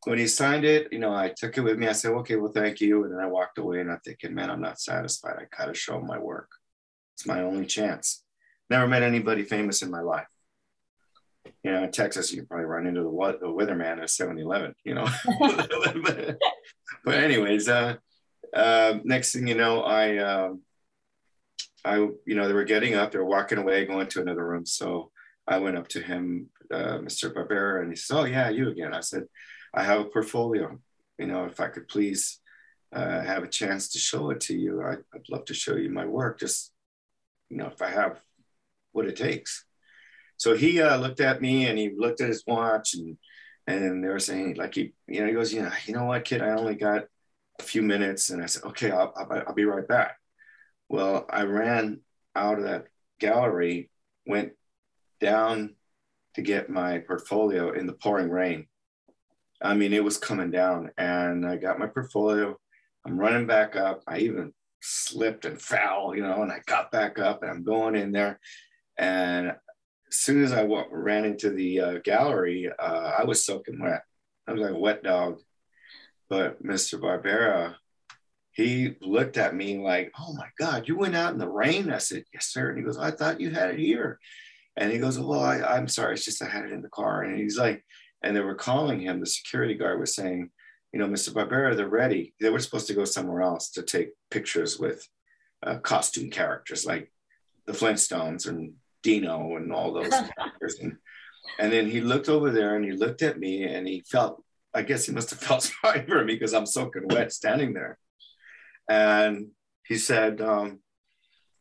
when 0.05 0.19
he 0.19 0.27
signed 0.27 0.65
it, 0.65 0.91
you 0.91 0.99
know, 0.99 1.13
I 1.13 1.29
took 1.35 1.57
it 1.57 1.61
with 1.61 1.79
me. 1.79 1.87
I 1.87 1.93
said, 1.93 2.11
okay, 2.11 2.35
well, 2.35 2.51
thank 2.51 2.81
you. 2.81 3.03
And 3.03 3.13
then 3.13 3.19
I 3.19 3.27
walked 3.27 3.57
away 3.57 3.79
and 3.79 3.91
I'm 3.91 3.99
thinking, 4.05 4.35
man, 4.35 4.51
I'm 4.51 4.61
not 4.61 4.79
satisfied. 4.79 5.37
I 5.39 5.57
gotta 5.57 5.73
show 5.73 5.99
my 6.01 6.19
work. 6.19 6.49
It's 7.15 7.25
my 7.25 7.41
only 7.41 7.65
chance. 7.65 8.23
Never 8.69 8.87
met 8.87 9.03
anybody 9.03 9.43
famous 9.43 9.81
in 9.81 9.89
my 9.89 10.01
life. 10.01 10.27
You 11.63 11.71
know, 11.71 11.83
in 11.83 11.91
Texas, 11.91 12.33
you 12.33 12.43
probably 12.43 12.65
run 12.65 12.87
into 12.87 13.01
the, 13.01 13.37
the 13.39 13.47
weatherman 13.47 14.01
at 14.01 14.09
7 14.09 14.37
Eleven, 14.37 14.75
you 14.83 14.95
know. 14.95 15.07
but, 17.05 17.13
anyways, 17.13 17.69
uh, 17.69 17.95
uh, 18.55 18.99
next 19.03 19.33
thing 19.33 19.47
you 19.47 19.55
know, 19.55 19.81
I, 19.81 20.17
um, 20.17 20.61
I, 21.83 21.97
you 21.97 22.35
know, 22.35 22.47
they 22.47 22.53
were 22.53 22.63
getting 22.63 22.95
up, 22.95 23.11
they 23.11 23.19
were 23.19 23.25
walking 23.25 23.57
away, 23.57 23.85
going 23.85 24.07
to 24.07 24.21
another 24.21 24.45
room. 24.45 24.65
So 24.65 25.11
I 25.47 25.59
went 25.59 25.77
up 25.77 25.87
to 25.89 26.01
him, 26.01 26.49
uh, 26.71 26.97
Mr. 26.99 27.31
Barbera, 27.33 27.81
and 27.81 27.91
he 27.91 27.95
says, 27.95 28.17
"Oh 28.17 28.23
yeah, 28.25 28.49
you 28.49 28.69
again." 28.69 28.93
I 28.93 29.01
said, 29.01 29.25
"I 29.73 29.83
have 29.83 29.99
a 30.01 30.05
portfolio. 30.05 30.79
You 31.19 31.27
know, 31.27 31.45
if 31.45 31.59
I 31.59 31.67
could 31.67 31.87
please 31.87 32.39
uh, 32.91 33.21
have 33.21 33.43
a 33.43 33.47
chance 33.47 33.89
to 33.89 33.99
show 33.99 34.31
it 34.31 34.39
to 34.41 34.57
you, 34.57 34.81
I, 34.81 34.93
I'd 35.13 35.29
love 35.29 35.45
to 35.45 35.53
show 35.53 35.75
you 35.75 35.89
my 35.89 36.05
work. 36.05 36.39
Just, 36.39 36.73
you 37.49 37.57
know, 37.57 37.67
if 37.67 37.81
I 37.81 37.89
have 37.89 38.19
what 38.93 39.05
it 39.05 39.15
takes." 39.15 39.65
So 40.37 40.55
he 40.55 40.81
uh, 40.81 40.97
looked 40.97 41.21
at 41.21 41.41
me 41.41 41.67
and 41.67 41.77
he 41.77 41.91
looked 41.95 42.21
at 42.21 42.29
his 42.29 42.43
watch 42.47 42.95
and 42.95 43.17
and 43.67 44.03
they 44.03 44.09
were 44.09 44.19
saying 44.19 44.55
like 44.55 44.75
he, 44.75 44.93
you 45.07 45.21
know, 45.21 45.27
he 45.27 45.33
goes, 45.33 45.53
"You 45.53 45.63
know, 45.63 45.71
you 45.85 45.93
know 45.93 46.05
what, 46.05 46.25
kid? 46.25 46.41
I 46.41 46.51
only 46.51 46.75
got 46.75 47.05
a 47.59 47.63
few 47.63 47.81
minutes." 47.81 48.29
And 48.29 48.41
I 48.43 48.47
said, 48.47 48.63
"Okay, 48.63 48.91
I'll, 48.91 49.13
I'll, 49.15 49.43
I'll 49.47 49.53
be 49.53 49.65
right 49.65 49.87
back." 49.87 50.17
Well, 50.89 51.25
I 51.29 51.43
ran 51.43 52.01
out 52.35 52.57
of 52.57 52.65
that 52.65 52.87
gallery, 53.19 53.89
went 54.25 54.53
down 55.19 55.75
to 56.35 56.41
get 56.41 56.69
my 56.69 56.99
portfolio 56.99 57.71
in 57.71 57.87
the 57.87 57.93
pouring 57.93 58.29
rain. 58.29 58.67
I 59.61 59.73
mean, 59.73 59.93
it 59.93 60.03
was 60.03 60.17
coming 60.17 60.51
down, 60.51 60.91
and 60.97 61.45
I 61.45 61.55
got 61.55 61.79
my 61.79 61.87
portfolio. 61.87 62.57
I'm 63.05 63.17
running 63.17 63.47
back 63.47 63.75
up. 63.75 64.01
I 64.07 64.19
even 64.19 64.53
slipped 64.85 65.45
and 65.45 65.61
fell, 65.61 66.13
you 66.15 66.21
know, 66.21 66.43
and 66.43 66.51
I 66.51 66.59
got 66.65 66.91
back 66.91 67.19
up 67.19 67.41
and 67.41 67.51
I'm 67.51 67.63
going 67.63 67.95
in 67.95 68.11
there. 68.11 68.39
And 68.97 69.47
as 69.47 70.15
soon 70.15 70.43
as 70.43 70.53
I 70.53 70.63
ran 70.91 71.25
into 71.25 71.49
the 71.49 71.79
uh, 71.81 71.99
gallery, 72.03 72.69
uh, 72.77 73.11
I 73.17 73.23
was 73.23 73.45
soaking 73.45 73.79
wet. 73.79 74.03
I 74.47 74.53
was 74.53 74.61
like 74.61 74.71
a 74.71 74.79
wet 74.79 75.03
dog. 75.03 75.39
But 76.29 76.63
Mr. 76.63 76.99
Barbera 76.99 77.75
he 78.55 78.95
looked 79.01 79.37
at 79.37 79.53
me 79.53 79.77
like, 79.77 80.13
"Oh 80.17 80.33
my 80.33 80.47
God, 80.57 80.87
you 80.87 80.97
went 80.97 81.15
out 81.15 81.33
in 81.33 81.39
the 81.39 81.49
rain?" 81.49 81.91
I 81.91 81.97
said, 81.97 82.23
"Yes, 82.33 82.47
sir." 82.47 82.69
And 82.69 82.77
he 82.77 82.85
goes, 82.85 82.97
"I 82.97 83.11
thought 83.11 83.41
you 83.41 83.49
had 83.51 83.71
it 83.71 83.79
here." 83.79 84.17
And 84.77 84.91
he 84.91 84.97
goes, 84.97 85.19
"Well, 85.19 85.41
I, 85.41 85.77
am 85.77 85.89
sorry, 85.89 86.13
it's 86.13 86.23
just 86.23 86.41
I 86.41 86.47
had 86.47 86.63
it 86.63 86.71
in 86.71 86.81
the 86.81 86.89
car." 86.89 87.23
And 87.23 87.37
he's 87.37 87.57
like, 87.57 87.83
and 88.23 88.35
they 88.35 88.39
were 88.39 88.55
calling 88.55 89.01
him. 89.01 89.19
The 89.19 89.25
security 89.25 89.73
guard 89.73 89.99
was 89.99 90.15
saying, 90.15 90.51
"You 90.93 90.99
know, 90.99 91.07
Mr. 91.07 91.33
Barbera, 91.33 91.75
they're 91.75 91.89
ready. 91.89 92.33
They 92.39 92.49
were 92.49 92.59
supposed 92.59 92.87
to 92.87 92.93
go 92.93 93.03
somewhere 93.03 93.41
else 93.41 93.71
to 93.71 93.83
take 93.83 94.13
pictures 94.31 94.79
with 94.79 95.05
uh, 95.61 95.79
costume 95.79 96.29
characters 96.29 96.85
like 96.85 97.11
the 97.67 97.73
Flintstones 97.73 98.47
and 98.47 98.75
Dino 99.03 99.57
and 99.57 99.73
all 99.73 99.91
those 99.91 100.09
characters." 100.37 100.79
And, 100.81 100.97
and 101.59 101.73
then 101.73 101.89
he 101.89 101.99
looked 101.99 102.29
over 102.29 102.51
there 102.51 102.77
and 102.77 102.85
he 102.85 102.93
looked 102.93 103.21
at 103.21 103.37
me 103.37 103.63
and 103.63 103.85
he 103.85 104.05
felt, 104.09 104.44
I 104.75 104.81
guess 104.81 105.05
he 105.05 105.13
must 105.13 105.29
have 105.29 105.39
felt 105.39 105.63
sorry 105.81 106.05
for 106.05 106.23
me 106.23 106.33
because 106.33 106.53
I'm 106.53 106.65
soaking 106.65 107.07
wet 107.07 107.31
standing 107.31 107.73
there. 107.73 107.97
And 108.89 109.47
he 109.87 109.97
said, 109.97 110.41
um, 110.41 110.79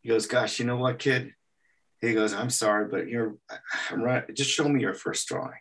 he 0.03 0.09
goes, 0.09 0.27
gosh, 0.27 0.59
you 0.59 0.67
know 0.67 0.77
what, 0.77 0.99
kid? 0.99 1.33
He 2.01 2.13
goes, 2.13 2.35
I'm 2.35 2.51
sorry, 2.51 2.89
but 2.91 3.09
you're, 3.09 3.37
I'm 3.91 4.03
right. 4.03 4.35
Just 4.35 4.51
show 4.51 4.69
me 4.69 4.81
your 4.81 4.95
first 4.95 5.27
drawing. 5.29 5.53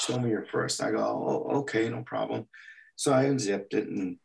Show 0.00 0.18
me 0.18 0.30
your 0.30 0.44
first. 0.44 0.82
I 0.82 0.90
go, 0.90 0.98
oh, 0.98 1.58
okay, 1.58 1.88
no 1.88 2.02
problem. 2.02 2.48
So 2.96 3.12
I 3.12 3.24
unzipped 3.24 3.74
it 3.74 3.86
and, 3.86 4.16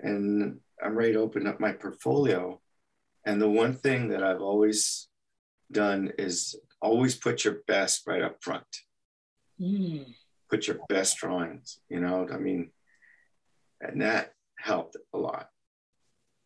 and 0.00 0.58
I'm 0.82 0.96
ready 0.96 1.12
to 1.12 1.20
open 1.20 1.46
up 1.46 1.60
my 1.60 1.72
portfolio. 1.72 2.60
And 3.24 3.40
the 3.40 3.48
one 3.48 3.74
thing 3.74 4.08
that 4.08 4.24
I've 4.24 4.40
always 4.40 5.08
done 5.70 6.12
is 6.18 6.56
always 6.80 7.14
put 7.14 7.44
your 7.44 7.58
best 7.68 8.02
right 8.06 8.22
up 8.22 8.38
front. 8.42 8.66
Mm. 9.60 10.14
Put 10.50 10.66
your 10.66 10.78
best 10.88 11.18
drawings, 11.18 11.80
you 11.88 12.00
know, 12.00 12.26
I 12.32 12.38
mean, 12.38 12.70
and 13.80 14.00
that 14.00 14.32
helped 14.58 14.96
a 15.12 15.18
lot 15.18 15.48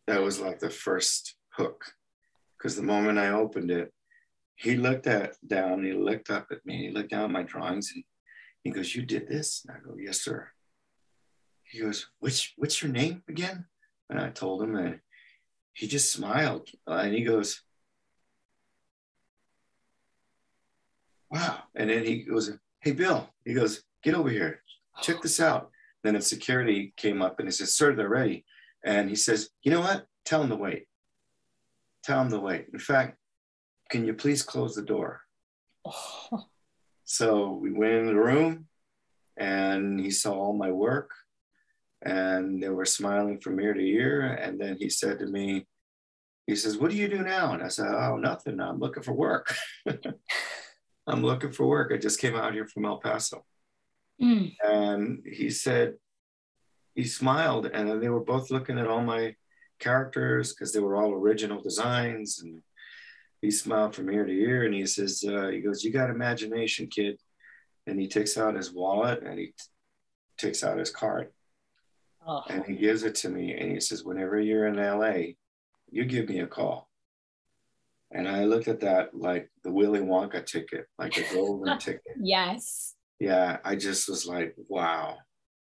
that 0.07 0.21
was 0.21 0.39
like 0.39 0.59
the 0.59 0.69
first 0.69 1.35
hook. 1.49 1.85
Because 2.57 2.75
the 2.75 2.83
moment 2.83 3.19
I 3.19 3.29
opened 3.29 3.71
it, 3.71 3.91
he 4.55 4.75
looked 4.75 5.07
at 5.07 5.35
down, 5.45 5.83
he 5.83 5.93
looked 5.93 6.29
up 6.29 6.47
at 6.51 6.65
me, 6.65 6.87
he 6.87 6.91
looked 6.91 7.09
down 7.09 7.25
at 7.25 7.31
my 7.31 7.43
drawings 7.43 7.91
and 7.93 8.03
he 8.63 8.69
goes, 8.69 8.95
You 8.95 9.03
did 9.03 9.27
this? 9.27 9.65
And 9.65 9.75
I 9.75 9.79
go, 9.79 9.95
Yes, 9.97 10.21
sir. 10.21 10.49
He 11.63 11.79
goes, 11.79 12.07
Which 12.19 12.53
what's 12.57 12.81
your 12.81 12.91
name 12.91 13.23
again? 13.27 13.65
And 14.09 14.19
I 14.19 14.29
told 14.29 14.61
him 14.61 14.75
and 14.75 14.99
he 15.73 15.87
just 15.87 16.11
smiled 16.11 16.69
and 16.85 17.13
he 17.13 17.23
goes, 17.23 17.61
Wow. 21.31 21.63
And 21.75 21.89
then 21.89 22.05
he 22.05 22.23
goes, 22.23 22.51
Hey 22.79 22.91
Bill, 22.91 23.29
he 23.43 23.53
goes, 23.53 23.83
Get 24.03 24.15
over 24.15 24.29
here, 24.29 24.61
check 25.01 25.21
this 25.21 25.39
out. 25.39 25.69
Then 26.03 26.15
a 26.15 26.21
security 26.21 26.93
came 26.97 27.21
up 27.21 27.39
and 27.39 27.47
he 27.47 27.51
says, 27.51 27.73
Sir, 27.73 27.95
they're 27.95 28.09
ready. 28.09 28.45
And 28.83 29.09
he 29.09 29.15
says, 29.15 29.49
You 29.63 29.71
know 29.71 29.81
what? 29.81 30.05
Tell 30.25 30.41
them 30.41 30.49
to 30.49 30.55
wait. 30.55 30.87
Tell 32.03 32.19
them 32.19 32.31
to 32.31 32.39
wait. 32.39 32.67
In 32.73 32.79
fact, 32.79 33.17
can 33.89 34.05
you 34.05 34.13
please 34.13 34.43
close 34.43 34.75
the 34.75 34.81
door? 34.81 35.21
Oh. 35.85 36.45
So 37.05 37.59
we 37.61 37.71
went 37.71 37.93
in 37.93 38.05
the 38.07 38.15
room 38.15 38.67
and 39.37 39.99
he 39.99 40.09
saw 40.09 40.33
all 40.33 40.53
my 40.53 40.71
work 40.71 41.11
and 42.01 42.63
they 42.63 42.69
were 42.69 42.85
smiling 42.85 43.39
from 43.39 43.59
ear 43.59 43.73
to 43.73 43.81
ear. 43.81 44.21
And 44.21 44.59
then 44.59 44.77
he 44.77 44.89
said 44.89 45.19
to 45.19 45.27
me, 45.27 45.67
he 46.47 46.55
says, 46.55 46.77
What 46.77 46.91
do 46.91 46.97
you 46.97 47.07
do 47.07 47.19
now? 47.19 47.53
And 47.53 47.61
I 47.61 47.67
said, 47.67 47.87
Oh, 47.87 48.17
nothing. 48.17 48.59
I'm 48.59 48.79
looking 48.79 49.03
for 49.03 49.13
work. 49.13 49.53
I'm 51.07 51.23
looking 51.23 51.51
for 51.51 51.67
work. 51.67 51.91
I 51.93 51.97
just 51.97 52.19
came 52.19 52.35
out 52.35 52.53
here 52.53 52.67
from 52.67 52.85
El 52.85 52.97
Paso. 52.97 53.45
Mm. 54.23 54.55
And 54.63 55.23
he 55.25 55.49
said, 55.49 55.95
he 56.95 57.03
smiled 57.03 57.65
and 57.65 58.01
they 58.01 58.09
were 58.09 58.23
both 58.23 58.51
looking 58.51 58.77
at 58.77 58.87
all 58.87 59.01
my 59.01 59.35
characters 59.79 60.53
because 60.53 60.71
they 60.71 60.79
were 60.79 60.95
all 60.95 61.11
original 61.11 61.61
designs 61.61 62.39
and 62.41 62.61
he 63.41 63.51
smiled 63.51 63.95
from 63.95 64.09
ear 64.09 64.25
to 64.25 64.31
ear 64.31 64.63
and 64.63 64.73
he 64.73 64.85
says 64.85 65.23
uh, 65.27 65.47
he 65.47 65.59
goes 65.59 65.83
you 65.83 65.91
got 65.91 66.09
imagination 66.09 66.87
kid. 66.87 67.19
And 67.85 67.99
he 67.99 68.07
takes 68.07 68.37
out 68.37 68.55
his 68.55 68.71
wallet 68.71 69.23
and 69.23 69.37
he 69.37 69.47
t- 69.47 69.53
takes 70.37 70.63
out 70.63 70.77
his 70.77 70.89
card. 70.89 71.29
Oh. 72.25 72.41
and 72.49 72.63
he 72.63 72.77
gives 72.77 73.03
it 73.03 73.15
to 73.15 73.29
me 73.29 73.53
and 73.53 73.69
he 73.69 73.81
says 73.81 74.05
whenever 74.05 74.39
you're 74.39 74.67
in 74.67 74.77
la 74.77 75.13
you 75.91 76.05
give 76.05 76.29
me 76.29 76.39
a 76.39 76.47
call. 76.47 76.87
And 78.11 78.29
i 78.29 78.45
looked 78.45 78.67
at 78.67 78.81
that 78.81 79.13
like 79.13 79.49
the 79.63 79.71
willy 79.71 79.99
wonka 79.99 80.45
ticket 80.45 80.85
like 80.97 81.17
a 81.17 81.33
golden 81.33 81.77
ticket. 81.79 82.15
Yes 82.21 82.95
yeah 83.19 83.57
i 83.63 83.75
just 83.75 84.09
was 84.09 84.25
like 84.25 84.55
wow 84.67 85.17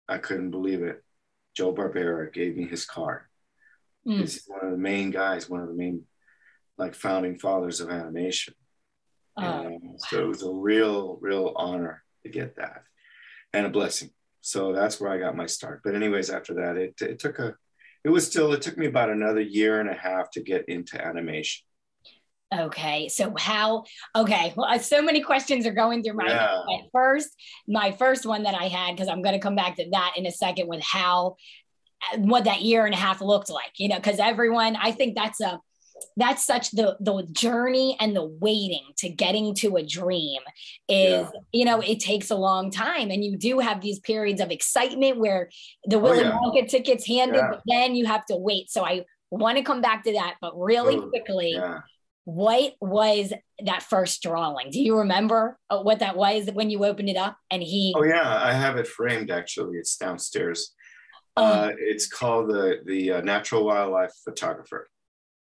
i 0.07 0.17
couldn't 0.17 0.51
believe 0.51 0.81
it 0.81 1.03
Joe 1.55 1.73
Barbera 1.73 2.31
gave 2.31 2.57
me 2.57 2.67
his 2.67 2.85
card. 2.85 3.23
Mm. 4.05 4.19
He's 4.19 4.43
one 4.45 4.63
of 4.63 4.71
the 4.71 4.77
main 4.77 5.09
guys, 5.09 5.49
one 5.49 5.61
of 5.61 5.67
the 5.67 5.73
main 5.73 6.03
like 6.77 6.93
founding 6.93 7.39
fathers 7.39 7.79
of 7.79 7.89
animation. 7.89 8.53
Oh. 9.37 9.77
so 9.97 10.21
it 10.21 10.27
was 10.27 10.43
a 10.43 10.51
real, 10.51 11.17
real 11.21 11.51
honor 11.57 12.03
to 12.23 12.29
get 12.29 12.55
that 12.55 12.83
and 13.51 13.65
a 13.65 13.69
blessing. 13.69 14.11
So 14.39 14.71
that's 14.71 14.99
where 14.99 15.11
I 15.11 15.17
got 15.17 15.35
my 15.35 15.45
start. 15.45 15.81
But 15.83 15.95
anyways, 15.95 16.29
after 16.29 16.53
that, 16.55 16.77
it, 16.77 17.01
it 17.01 17.19
took 17.19 17.39
a, 17.39 17.55
it 18.05 18.09
was 18.09 18.25
still, 18.25 18.53
it 18.53 18.61
took 18.61 18.77
me 18.77 18.85
about 18.85 19.09
another 19.09 19.41
year 19.41 19.79
and 19.81 19.89
a 19.89 19.93
half 19.93 20.31
to 20.31 20.41
get 20.41 20.69
into 20.69 21.03
animation. 21.03 21.65
Okay, 22.53 23.07
so 23.09 23.33
how? 23.37 23.83
Okay, 24.15 24.53
well, 24.55 24.77
so 24.79 25.01
many 25.01 25.21
questions 25.21 25.65
are 25.65 25.73
going 25.73 26.03
through 26.03 26.13
my 26.13 26.27
yeah. 26.27 26.61
head. 26.69 26.89
First, 26.91 27.29
my 27.67 27.91
first 27.91 28.25
one 28.25 28.43
that 28.43 28.55
I 28.55 28.67
had, 28.67 28.95
because 28.95 29.07
I'm 29.07 29.21
going 29.21 29.33
to 29.33 29.39
come 29.39 29.55
back 29.55 29.77
to 29.77 29.89
that 29.91 30.13
in 30.15 30.25
a 30.25 30.31
second, 30.31 30.67
with 30.67 30.83
how 30.83 31.37
uh, 32.13 32.19
what 32.19 32.43
that 32.45 32.61
year 32.61 32.85
and 32.85 32.93
a 32.93 32.97
half 32.97 33.19
looked 33.19 33.49
like. 33.49 33.71
You 33.77 33.89
know, 33.89 33.95
because 33.95 34.19
everyone, 34.19 34.75
I 34.75 34.91
think 34.91 35.15
that's 35.15 35.41
a 35.41 35.59
that's 36.17 36.45
such 36.45 36.71
the 36.71 36.97
the 36.99 37.23
journey 37.31 37.97
and 37.99 38.15
the 38.15 38.25
waiting 38.25 38.83
to 38.97 39.09
getting 39.09 39.53
to 39.55 39.77
a 39.77 39.85
dream 39.85 40.41
is 40.87 41.27
yeah. 41.33 41.39
you 41.51 41.65
know 41.65 41.79
it 41.79 41.99
takes 41.99 42.31
a 42.31 42.35
long 42.35 42.71
time 42.71 43.11
and 43.11 43.23
you 43.23 43.37
do 43.37 43.59
have 43.59 43.81
these 43.81 43.99
periods 43.99 44.41
of 44.41 44.51
excitement 44.51 45.17
where 45.17 45.49
the 45.85 45.95
oh, 45.95 45.99
Willy 45.99 46.19
oh, 46.19 46.23
yeah. 46.23 46.61
Wonka 46.63 46.67
tickets 46.67 47.07
handed 47.07 47.37
yeah. 47.37 47.47
but 47.49 47.61
then 47.65 47.95
you 47.95 48.05
have 48.05 48.25
to 48.25 48.35
wait 48.35 48.69
so 48.69 48.85
I 48.85 49.05
want 49.29 49.57
to 49.57 49.63
come 49.63 49.81
back 49.81 50.03
to 50.03 50.13
that 50.13 50.35
but 50.41 50.57
really 50.57 50.97
oh, 50.97 51.09
quickly 51.09 51.57
what 52.25 52.74
was 52.82 53.32
that 53.63 53.84
first 53.84 54.22
drawing 54.22 54.70
do 54.72 54.82
you 54.82 54.98
remember 54.98 55.58
uh, 55.70 55.79
what 55.79 56.00
that 56.00 56.17
was 56.17 56.50
when 56.53 56.70
you 56.70 56.84
opened 56.84 57.10
it 57.10 57.17
up 57.17 57.38
and 57.51 57.62
he 57.62 57.94
oh 57.96 58.03
yeah 58.03 58.44
I 58.44 58.51
have 58.51 58.77
it 58.77 58.88
framed 58.88 59.32
actually 59.32 59.77
it's 59.77 59.96
downstairs 59.96 60.74
um, 61.38 61.46
uh, 61.46 61.70
it's 61.77 62.08
called 62.08 62.50
the 62.50 62.79
the 62.86 63.12
uh, 63.12 63.22
natural 63.22 63.65
wildlife 63.65 64.13
photographer 64.24 64.89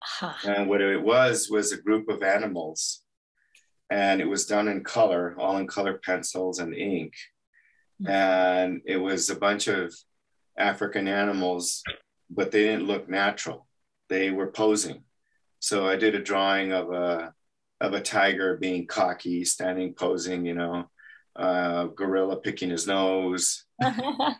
Huh. 0.03 0.33
And 0.43 0.67
what 0.67 0.81
it 0.81 1.01
was 1.01 1.47
was 1.49 1.71
a 1.71 1.81
group 1.81 2.09
of 2.09 2.23
animals, 2.23 3.03
and 3.89 4.19
it 4.19 4.27
was 4.27 4.45
done 4.45 4.67
in 4.67 4.83
color, 4.83 5.35
all 5.37 5.57
in 5.57 5.67
color 5.67 5.99
pencils 6.03 6.59
and 6.59 6.73
ink. 6.73 7.13
Mm-hmm. 8.01 8.11
And 8.11 8.81
it 8.85 8.97
was 8.97 9.29
a 9.29 9.35
bunch 9.35 9.67
of 9.67 9.93
African 10.57 11.07
animals, 11.07 11.83
but 12.29 12.51
they 12.51 12.63
didn't 12.63 12.87
look 12.87 13.09
natural. 13.09 13.67
They 14.09 14.31
were 14.31 14.51
posing. 14.51 15.03
So 15.61 15.87
I 15.87 15.95
did 15.95 16.15
a 16.15 16.21
drawing 16.21 16.73
of 16.73 16.91
a 16.91 17.33
of 17.79 17.93
a 17.93 18.01
tiger 18.01 18.57
being 18.57 18.85
cocky, 18.87 19.45
standing 19.45 19.93
posing, 19.93 20.45
you 20.45 20.53
know, 20.53 20.85
uh, 21.35 21.85
gorilla 21.85 22.37
picking 22.37 22.69
his 22.69 22.87
nose, 22.87 23.63
uh, 23.83 24.33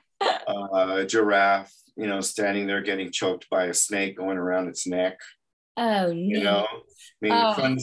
a 0.47 1.05
giraffe, 1.05 1.73
you 1.95 2.07
know, 2.07 2.21
standing 2.21 2.67
there 2.67 2.81
getting 2.81 3.11
choked 3.11 3.49
by 3.49 3.65
a 3.65 3.73
snake 3.73 4.17
going 4.17 4.37
around 4.37 4.67
its 4.67 4.85
neck. 4.87 5.19
Oh, 5.77 6.11
you 6.11 6.43
know, 6.43 6.67
I 6.69 6.77
mean, 7.21 7.31
oh. 7.33 7.53
fun, 7.53 7.77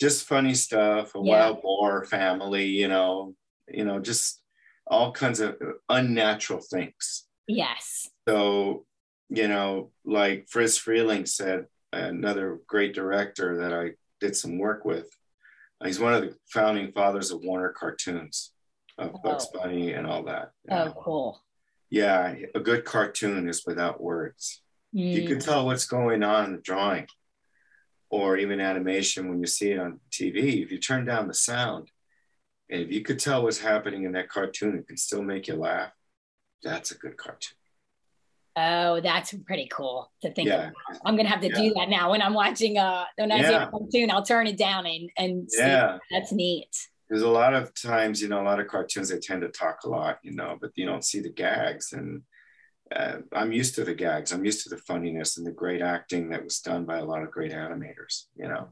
just 0.00 0.26
funny 0.26 0.54
stuff. 0.54 1.14
A 1.14 1.18
yeah. 1.18 1.30
wild 1.30 1.62
boar 1.62 2.04
family, 2.04 2.66
you 2.66 2.88
know, 2.88 3.34
you 3.68 3.84
know, 3.84 4.00
just 4.00 4.40
all 4.86 5.12
kinds 5.12 5.40
of 5.40 5.56
unnatural 5.88 6.60
things. 6.60 7.26
Yes. 7.46 8.08
So, 8.26 8.86
you 9.28 9.48
know, 9.48 9.90
like 10.04 10.48
Friz 10.48 10.78
Freleng 10.78 11.28
said, 11.28 11.66
another 11.92 12.60
great 12.66 12.94
director 12.94 13.58
that 13.58 13.72
I 13.72 13.92
did 14.20 14.36
some 14.36 14.58
work 14.58 14.84
with. 14.84 15.08
He's 15.84 16.00
one 16.00 16.14
of 16.14 16.22
the 16.22 16.36
founding 16.52 16.92
fathers 16.92 17.30
of 17.30 17.42
Warner 17.42 17.70
cartoons, 17.70 18.52
of 18.98 19.12
oh. 19.14 19.20
Bugs 19.22 19.46
Bunny 19.52 19.92
and 19.92 20.06
all 20.06 20.24
that. 20.24 20.50
Oh, 20.70 20.92
cool. 20.98 21.40
Yeah, 21.90 22.34
a 22.54 22.60
good 22.60 22.84
cartoon 22.84 23.48
is 23.48 23.64
without 23.66 24.00
words. 24.00 24.60
Mm. 24.94 25.12
You 25.12 25.28
can 25.28 25.38
mm. 25.38 25.44
tell 25.44 25.64
what's 25.66 25.86
going 25.86 26.22
on 26.22 26.46
in 26.46 26.52
the 26.52 26.58
drawing 26.58 27.06
or 28.10 28.36
even 28.36 28.60
animation 28.60 29.28
when 29.28 29.40
you 29.40 29.46
see 29.46 29.72
it 29.72 29.78
on 29.78 30.00
TV, 30.10 30.62
if 30.62 30.72
you 30.72 30.78
turn 30.78 31.04
down 31.04 31.28
the 31.28 31.34
sound, 31.34 31.90
and 32.70 32.80
if 32.82 32.90
you 32.90 33.02
could 33.02 33.18
tell 33.18 33.42
what's 33.42 33.58
happening 33.58 34.04
in 34.04 34.12
that 34.12 34.28
cartoon, 34.28 34.78
it 34.78 34.86
can 34.86 34.96
still 34.96 35.22
make 35.22 35.48
you 35.48 35.56
laugh. 35.56 35.92
That's 36.62 36.90
a 36.90 36.98
good 36.98 37.16
cartoon. 37.16 37.57
Oh, 38.58 39.00
that's 39.00 39.32
pretty 39.46 39.68
cool 39.70 40.10
to 40.22 40.32
think 40.32 40.48
yeah. 40.48 40.70
about. 40.70 41.00
I'm 41.04 41.16
gonna 41.16 41.28
have 41.28 41.40
to 41.42 41.48
yeah. 41.48 41.54
do 41.54 41.74
that 41.74 41.88
now 41.88 42.10
when 42.10 42.22
I'm 42.22 42.34
watching 42.34 42.76
uh 42.76 43.04
when 43.16 43.30
I 43.30 43.42
see 43.42 43.54
a 43.54 43.70
cartoon, 43.70 44.10
I'll 44.10 44.24
turn 44.24 44.46
it 44.46 44.58
down 44.58 44.86
and 44.86 45.10
and 45.16 45.48
yeah, 45.56 45.98
that's 46.10 46.32
neat. 46.32 46.68
There's 47.08 47.22
a 47.22 47.28
lot 47.28 47.54
of 47.54 47.72
times, 47.74 48.20
you 48.20 48.28
know, 48.28 48.42
a 48.42 48.44
lot 48.44 48.60
of 48.60 48.66
cartoons 48.66 49.08
they 49.08 49.18
tend 49.18 49.42
to 49.42 49.48
talk 49.48 49.78
a 49.84 49.88
lot, 49.88 50.18
you 50.22 50.34
know, 50.34 50.58
but 50.60 50.72
you 50.74 50.84
don't 50.84 51.04
see 51.04 51.20
the 51.20 51.30
gags 51.30 51.92
and 51.92 52.22
uh, 52.94 53.18
I'm 53.32 53.52
used 53.52 53.74
to 53.76 53.84
the 53.84 53.94
gags. 53.94 54.32
I'm 54.32 54.44
used 54.44 54.62
to 54.64 54.70
the 54.70 54.82
funniness 54.82 55.36
and 55.36 55.46
the 55.46 55.52
great 55.52 55.82
acting 55.82 56.30
that 56.30 56.44
was 56.44 56.60
done 56.60 56.84
by 56.84 56.98
a 56.98 57.04
lot 57.04 57.22
of 57.22 57.30
great 57.30 57.52
animators. 57.52 58.24
You 58.34 58.48
know, 58.48 58.68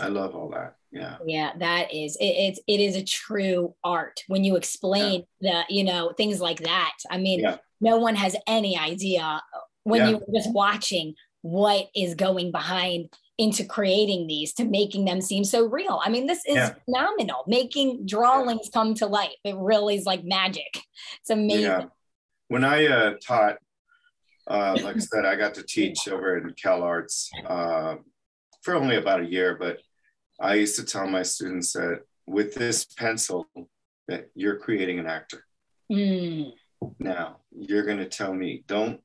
I 0.00 0.08
love 0.08 0.34
all 0.34 0.50
that. 0.50 0.76
Yeah. 0.90 1.16
Yeah, 1.26 1.52
that 1.58 1.92
is 1.92 2.16
it, 2.16 2.24
it's 2.24 2.60
it 2.66 2.80
is 2.80 2.96
a 2.96 3.04
true 3.04 3.74
art 3.82 4.20
when 4.28 4.44
you 4.44 4.56
explain 4.56 5.24
yeah. 5.40 5.64
the 5.68 5.74
you 5.74 5.84
know 5.84 6.12
things 6.16 6.40
like 6.40 6.60
that. 6.60 6.94
I 7.10 7.18
mean, 7.18 7.40
yeah. 7.40 7.56
no 7.80 7.98
one 7.98 8.14
has 8.14 8.36
any 8.46 8.78
idea 8.78 9.42
when 9.82 10.00
yeah. 10.00 10.10
you're 10.10 10.20
just 10.34 10.52
watching 10.52 11.14
what 11.42 11.88
is 11.94 12.14
going 12.14 12.52
behind 12.52 13.10
into 13.36 13.64
creating 13.64 14.26
these 14.26 14.52
to 14.54 14.64
making 14.64 15.04
them 15.04 15.20
seem 15.20 15.44
so 15.44 15.66
real. 15.66 16.00
I 16.02 16.08
mean, 16.08 16.26
this 16.26 16.42
is 16.46 16.70
phenomenal. 16.84 17.44
Making 17.48 18.06
drawings 18.06 18.70
come 18.72 18.94
to 18.94 19.06
life. 19.06 19.34
It 19.42 19.56
really 19.56 19.96
is 19.96 20.06
like 20.06 20.24
magic. 20.24 20.80
It's 21.20 21.30
amazing 21.30 21.62
Yeah, 21.62 21.84
when 22.48 22.64
I 22.64 22.86
uh, 22.86 23.14
taught, 23.20 23.56
uh, 24.46 24.76
like 24.82 24.96
I 24.96 25.00
said, 25.00 25.24
I 25.24 25.34
got 25.34 25.54
to 25.54 25.64
teach 25.64 26.06
over 26.08 26.38
in 26.38 26.54
Cal 26.54 26.82
Arts 26.82 27.30
uh, 27.46 27.96
for 28.64 28.74
only 28.74 28.96
about 28.96 29.20
a 29.20 29.30
year, 29.30 29.56
but 29.56 29.78
I 30.40 30.54
used 30.54 30.76
to 30.76 30.84
tell 30.84 31.06
my 31.06 31.22
students 31.22 31.72
that 31.74 32.00
with 32.26 32.54
this 32.54 32.86
pencil, 32.86 33.46
that 34.08 34.30
you're 34.34 34.58
creating 34.58 34.98
an 34.98 35.06
actor. 35.06 35.44
Mm. 35.92 36.52
Now 36.98 37.38
you're 37.52 37.84
going 37.84 37.98
to 37.98 38.08
tell 38.08 38.34
me, 38.34 38.64
don't 38.66 39.00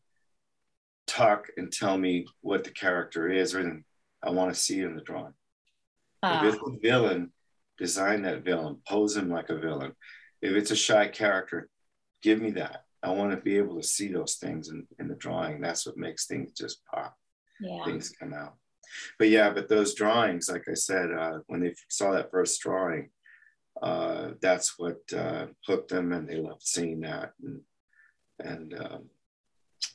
talk 1.08 1.48
and 1.58 1.72
tell 1.72 1.98
me 1.98 2.26
what 2.41 2.63
the 2.63 2.72
character 2.72 3.30
is, 3.30 3.54
or 3.54 3.84
I 4.24 4.32
want 4.32 4.54
to 4.54 4.60
see 4.60 4.80
it 4.80 4.86
in 4.86 4.95
the 4.95 5.02
drawing. 5.02 5.34
Uh. 6.24 6.41
If 6.43 6.56
it's 6.56 6.63
a 6.63 6.80
villain, 6.82 7.32
design 7.78 8.22
that 8.24 8.43
villain, 8.43 8.78
pose 8.88 9.15
him 9.15 9.30
like 9.30 9.50
a 9.50 9.58
villain. 9.58 9.93
If 10.41 10.54
it's 10.54 10.72
a 10.72 10.76
shy 10.76 11.08
character, 11.08 11.69
give 12.22 12.41
me 12.41 12.52
that. 12.52 12.84
I 13.04 13.12
want 13.12 13.32
to 13.32 13.38
be 13.38 13.58
able 13.58 13.76
to 13.78 13.88
see 13.88 14.12
those 14.12 14.36
things 14.36 14.69
in, 14.69 14.88
in 15.00 15.08
the 15.08 15.15
drawing. 15.15 15.60
That's 15.60 15.86
what 15.86 15.98
makes 15.98 16.28
things 16.28 16.54
just 16.54 16.82
pop. 16.86 17.15
Yeah. 17.60 17.84
Things 17.86 18.10
come 18.10 18.34
out. 18.34 18.56
But 19.17 19.30
yeah, 19.30 19.49
but 19.52 19.69
those 19.69 19.93
drawings, 19.93 20.49
like 20.49 20.67
I 20.69 20.73
said, 20.73 21.12
uh, 21.12 21.39
when 21.47 21.62
they 21.62 21.75
saw 21.89 22.12
that 22.12 22.32
first 22.32 22.62
drawing, 22.62 23.10
uh, 23.82 24.32
that's 24.41 24.78
what 24.78 24.99
uh, 25.15 25.47
hooked 25.65 25.89
them, 25.89 26.12
and 26.12 26.28
they 26.28 26.36
loved 26.36 26.63
seeing 26.63 27.02
that, 27.02 27.34
and 27.43 27.62
and, 28.39 28.73
um, 28.73 29.10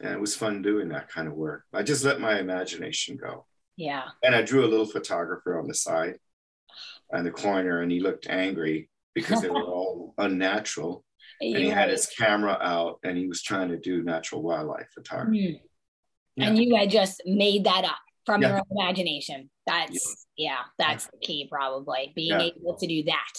and 0.01 0.13
it 0.13 0.21
was 0.21 0.37
fun 0.37 0.61
doing 0.61 0.91
that 0.91 1.09
kind 1.09 1.29
of 1.29 1.35
work. 1.35 1.65
I 1.73 1.83
just 1.83 2.05
let 2.05 2.21
my 2.21 2.39
imagination 2.39 3.17
go. 3.17 3.47
Yeah. 3.77 4.05
And 4.23 4.35
I 4.35 4.43
drew 4.43 4.67
a 4.67 4.69
little 4.69 4.87
photographer 4.87 5.59
on 5.59 5.67
the 5.67 5.75
side, 5.75 6.19
and 7.11 7.27
the 7.27 7.31
corner, 7.31 7.81
and 7.81 7.91
he 7.91 8.01
looked 8.01 8.27
angry 8.29 8.91
because 9.15 9.41
they 9.41 9.51
were 9.51 9.63
all 9.65 10.15
unnatural 10.19 11.05
and 11.41 11.57
he 11.57 11.69
had 11.69 11.91
his 11.91 12.07
camera 12.07 12.59
out 12.61 12.99
and 13.03 13.17
he 13.17 13.27
was 13.27 13.43
trying 13.43 13.69
to 13.69 13.79
do 13.79 14.03
natural 14.03 14.43
wildlife 14.43 14.89
photography. 14.95 15.61
Mm. 15.63 15.69
Yeah. 16.37 16.49
And 16.49 16.59
you 16.59 16.75
had 16.75 16.91
just 16.91 17.23
made 17.27 17.65
that 17.65 17.85
up 17.85 17.99
from 18.27 18.43
yeah. 18.43 18.49
your 18.49 18.63
imagination. 18.71 19.51
That's 19.67 20.27
yeah, 20.37 20.51
yeah 20.51 20.59
that's 20.79 21.07
the 21.07 21.19
key 21.23 21.49
probably 21.51 22.13
being 22.15 22.41
able 22.41 22.77
to 22.77 22.87
do 22.87 23.05
that. 23.05 23.33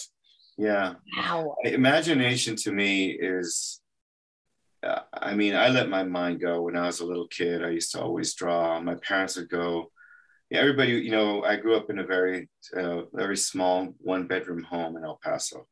Yeah. 0.58 0.94
Wow. 1.16 1.56
Imagination 1.64 2.56
to 2.56 2.72
me 2.72 3.10
is 3.10 3.80
uh, 4.82 5.00
I 5.12 5.34
mean, 5.34 5.54
I 5.54 5.68
let 5.68 5.88
my 5.88 6.04
mind 6.04 6.40
go 6.40 6.62
when 6.62 6.76
I 6.76 6.86
was 6.86 7.00
a 7.00 7.06
little 7.06 7.28
kid. 7.28 7.64
I 7.64 7.70
used 7.70 7.92
to 7.92 8.00
always 8.00 8.34
draw. 8.34 8.80
My 8.80 8.94
parents 8.96 9.36
would 9.36 9.48
go, 9.48 9.90
yeah, 10.50 10.60
everybody, 10.60 10.92
you 10.92 11.10
know, 11.10 11.42
I 11.42 11.56
grew 11.56 11.76
up 11.76 11.90
in 11.90 11.98
a 11.98 12.04
very, 12.04 12.48
uh, 12.76 13.02
very 13.12 13.36
small 13.36 13.94
one 13.98 14.26
bedroom 14.26 14.62
home 14.62 14.96
in 14.96 15.04
El 15.04 15.18
Paso 15.22 15.66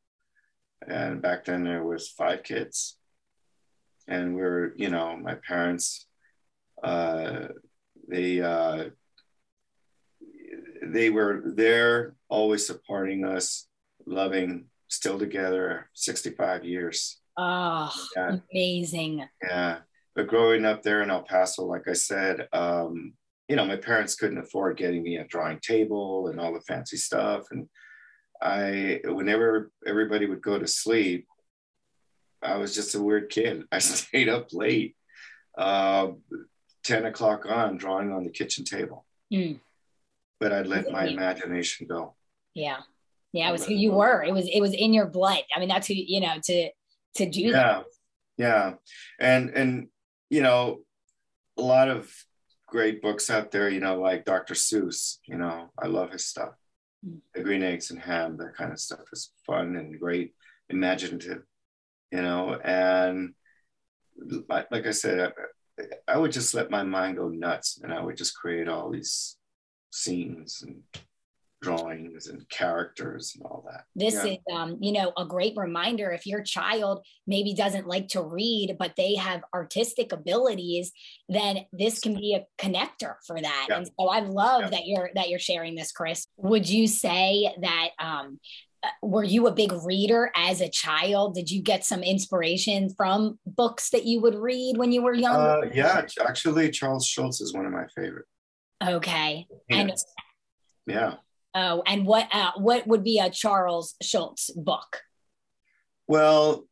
and 0.88 1.22
back 1.22 1.44
then 1.44 1.64
there 1.64 1.84
was 1.84 2.08
five 2.08 2.42
kids 2.42 2.96
and 4.06 4.34
we 4.34 4.42
are 4.42 4.74
you 4.76 4.90
know 4.90 5.16
my 5.16 5.34
parents 5.34 6.06
uh, 6.82 7.48
they 8.08 8.40
uh, 8.40 8.84
they 10.92 11.10
were 11.10 11.42
there 11.44 12.14
always 12.28 12.66
supporting 12.66 13.24
us 13.24 13.66
loving 14.06 14.66
still 14.88 15.18
together 15.18 15.88
65 15.94 16.64
years 16.64 17.20
oh 17.36 17.92
yeah. 18.16 18.36
amazing 18.52 19.26
yeah 19.42 19.78
but 20.14 20.28
growing 20.28 20.64
up 20.64 20.82
there 20.82 21.02
in 21.02 21.10
el 21.10 21.22
paso 21.22 21.64
like 21.64 21.88
i 21.88 21.92
said 21.92 22.48
um, 22.52 23.12
you 23.48 23.56
know 23.56 23.64
my 23.64 23.76
parents 23.76 24.14
couldn't 24.14 24.38
afford 24.38 24.76
getting 24.76 25.02
me 25.02 25.16
a 25.16 25.24
drawing 25.24 25.58
table 25.60 26.28
and 26.28 26.38
all 26.38 26.52
the 26.52 26.60
fancy 26.60 26.96
stuff 26.96 27.46
and 27.50 27.68
I, 28.40 29.00
whenever 29.04 29.70
everybody 29.86 30.26
would 30.26 30.42
go 30.42 30.58
to 30.58 30.66
sleep, 30.66 31.26
I 32.42 32.56
was 32.56 32.74
just 32.74 32.94
a 32.94 33.02
weird 33.02 33.30
kid. 33.30 33.64
I 33.72 33.78
stayed 33.78 34.28
up 34.28 34.52
late, 34.52 34.96
uh, 35.56 36.08
10 36.84 37.06
o'clock 37.06 37.46
on, 37.46 37.78
drawing 37.78 38.12
on 38.12 38.24
the 38.24 38.30
kitchen 38.30 38.64
table. 38.64 39.06
Mm. 39.32 39.60
But 40.40 40.52
I'd 40.52 40.66
let 40.66 40.90
my 40.90 41.06
imagination 41.06 41.86
go. 41.86 42.14
Yeah. 42.54 42.78
Yeah, 43.32 43.48
it 43.48 43.52
was 43.52 43.66
who 43.66 43.74
you 43.74 43.90
were. 43.90 44.22
It 44.22 44.32
was 44.32 44.48
it 44.48 44.60
was 44.60 44.72
in 44.74 44.94
your 44.94 45.06
blood. 45.06 45.42
I 45.54 45.58
mean, 45.58 45.68
that's 45.68 45.88
who 45.88 45.94
you 45.94 46.20
know 46.20 46.34
to 46.44 46.70
to 47.16 47.28
do 47.28 47.40
yeah. 47.40 47.50
that. 47.50 47.84
Yeah. 48.38 48.72
And 49.18 49.50
and 49.50 49.88
you 50.30 50.40
know, 50.40 50.80
a 51.58 51.62
lot 51.62 51.88
of 51.88 52.12
great 52.68 53.02
books 53.02 53.30
out 53.30 53.50
there, 53.50 53.68
you 53.68 53.80
know, 53.80 54.00
like 54.00 54.24
Dr. 54.24 54.54
Seuss. 54.54 55.18
You 55.26 55.36
know, 55.36 55.70
I 55.76 55.88
love 55.88 56.12
his 56.12 56.26
stuff. 56.26 56.54
Mm. 57.04 57.18
The 57.34 57.42
Green 57.42 57.64
Eggs 57.64 57.90
and 57.90 58.00
Ham, 58.00 58.36
that 58.36 58.56
kind 58.56 58.72
of 58.72 58.78
stuff 58.78 59.00
is 59.12 59.32
fun 59.44 59.74
and 59.76 59.98
great, 59.98 60.34
imaginative. 60.70 61.42
You 62.12 62.22
know, 62.22 62.54
and 62.54 63.34
like, 64.48 64.68
like 64.70 64.86
I 64.86 64.92
said, 64.92 65.32
I, 65.78 65.82
I 66.14 66.18
would 66.18 66.30
just 66.30 66.54
let 66.54 66.70
my 66.70 66.84
mind 66.84 67.16
go 67.16 67.28
nuts, 67.28 67.80
and 67.82 67.92
I 67.92 68.00
would 68.00 68.16
just 68.16 68.36
create 68.36 68.68
all 68.68 68.90
these 68.90 69.36
scenes 69.94 70.62
and 70.66 70.82
drawings 71.62 72.26
and 72.26 72.46
characters 72.50 73.32
and 73.34 73.46
all 73.46 73.64
that. 73.66 73.84
This 73.94 74.14
yeah. 74.14 74.32
is, 74.32 74.38
um, 74.52 74.76
you 74.80 74.92
know, 74.92 75.12
a 75.16 75.24
great 75.24 75.54
reminder 75.56 76.10
if 76.10 76.26
your 76.26 76.42
child 76.42 77.06
maybe 77.26 77.54
doesn't 77.54 77.86
like 77.86 78.08
to 78.08 78.22
read, 78.22 78.76
but 78.78 78.96
they 78.96 79.14
have 79.14 79.40
artistic 79.54 80.12
abilities, 80.12 80.92
then 81.28 81.60
this 81.72 82.00
can 82.00 82.14
be 82.14 82.34
a 82.34 82.44
connector 82.62 83.14
for 83.26 83.40
that. 83.40 83.66
Yeah. 83.70 83.78
And 83.78 83.86
so 83.86 84.08
I 84.08 84.20
love 84.20 84.64
yeah. 84.64 84.70
that 84.70 84.86
you're 84.86 85.10
that 85.14 85.30
you're 85.30 85.38
sharing 85.38 85.74
this, 85.74 85.90
Chris. 85.90 86.26
Would 86.36 86.68
you 86.68 86.86
say 86.86 87.54
that 87.62 87.88
um, 87.98 88.40
uh, 88.82 88.88
were 89.02 89.24
you 89.24 89.46
a 89.46 89.52
big 89.52 89.72
reader 89.72 90.30
as 90.36 90.60
a 90.60 90.68
child? 90.68 91.34
Did 91.34 91.50
you 91.50 91.62
get 91.62 91.86
some 91.86 92.02
inspiration 92.02 92.90
from 92.94 93.38
books 93.46 93.88
that 93.90 94.04
you 94.04 94.20
would 94.20 94.34
read 94.34 94.76
when 94.76 94.92
you 94.92 95.02
were 95.02 95.14
young? 95.14 95.36
Uh, 95.36 95.70
yeah, 95.72 96.04
actually, 96.28 96.70
Charles 96.70 97.06
Schulz 97.06 97.40
is 97.40 97.54
one 97.54 97.64
of 97.64 97.72
my 97.72 97.86
favorite. 97.96 98.26
Okay, 98.82 99.46
yes. 99.68 99.78
and 99.78 99.92
yeah, 100.86 101.14
Oh, 101.54 101.82
and 101.86 102.04
what 102.04 102.28
uh, 102.32 102.52
what 102.56 102.86
would 102.86 103.04
be 103.04 103.20
a 103.20 103.30
Charles 103.30 103.94
Schulz 104.02 104.50
book? 104.56 105.02
Well, 106.08 106.66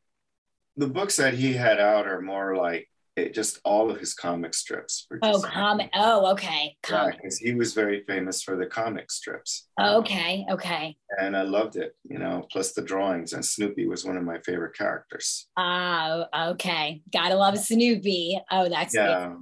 the 0.76 0.88
books 0.88 1.16
that 1.16 1.34
he 1.34 1.52
had 1.52 1.78
out 1.78 2.06
are 2.06 2.20
more 2.20 2.56
like 2.56 2.88
it, 3.14 3.34
just 3.34 3.60
all 3.64 3.90
of 3.90 4.00
his 4.00 4.14
comic 4.14 4.54
strips. 4.54 5.06
Oh, 5.22 5.40
comic. 5.40 5.90
Oh, 5.94 6.32
okay. 6.32 6.76
Comic. 6.82 7.20
Yeah, 7.22 7.30
he 7.40 7.54
was 7.54 7.74
very 7.74 8.02
famous 8.04 8.42
for 8.42 8.56
the 8.56 8.66
comic 8.66 9.10
strips. 9.10 9.68
Okay, 9.80 10.46
okay. 10.50 10.96
And 11.20 11.36
I 11.36 11.42
loved 11.42 11.76
it, 11.76 11.94
you 12.08 12.18
know, 12.18 12.46
plus 12.50 12.72
the 12.72 12.82
drawings. 12.82 13.34
And 13.34 13.44
Snoopy 13.44 13.86
was 13.86 14.04
one 14.04 14.16
of 14.16 14.24
my 14.24 14.38
favorite 14.40 14.74
characters. 14.76 15.46
Oh, 15.58 16.24
okay. 16.52 17.02
Gotta 17.12 17.34
love 17.36 17.58
Snoopy. 17.58 18.40
Oh, 18.50 18.68
that's 18.68 18.94
yeah. 18.94 19.34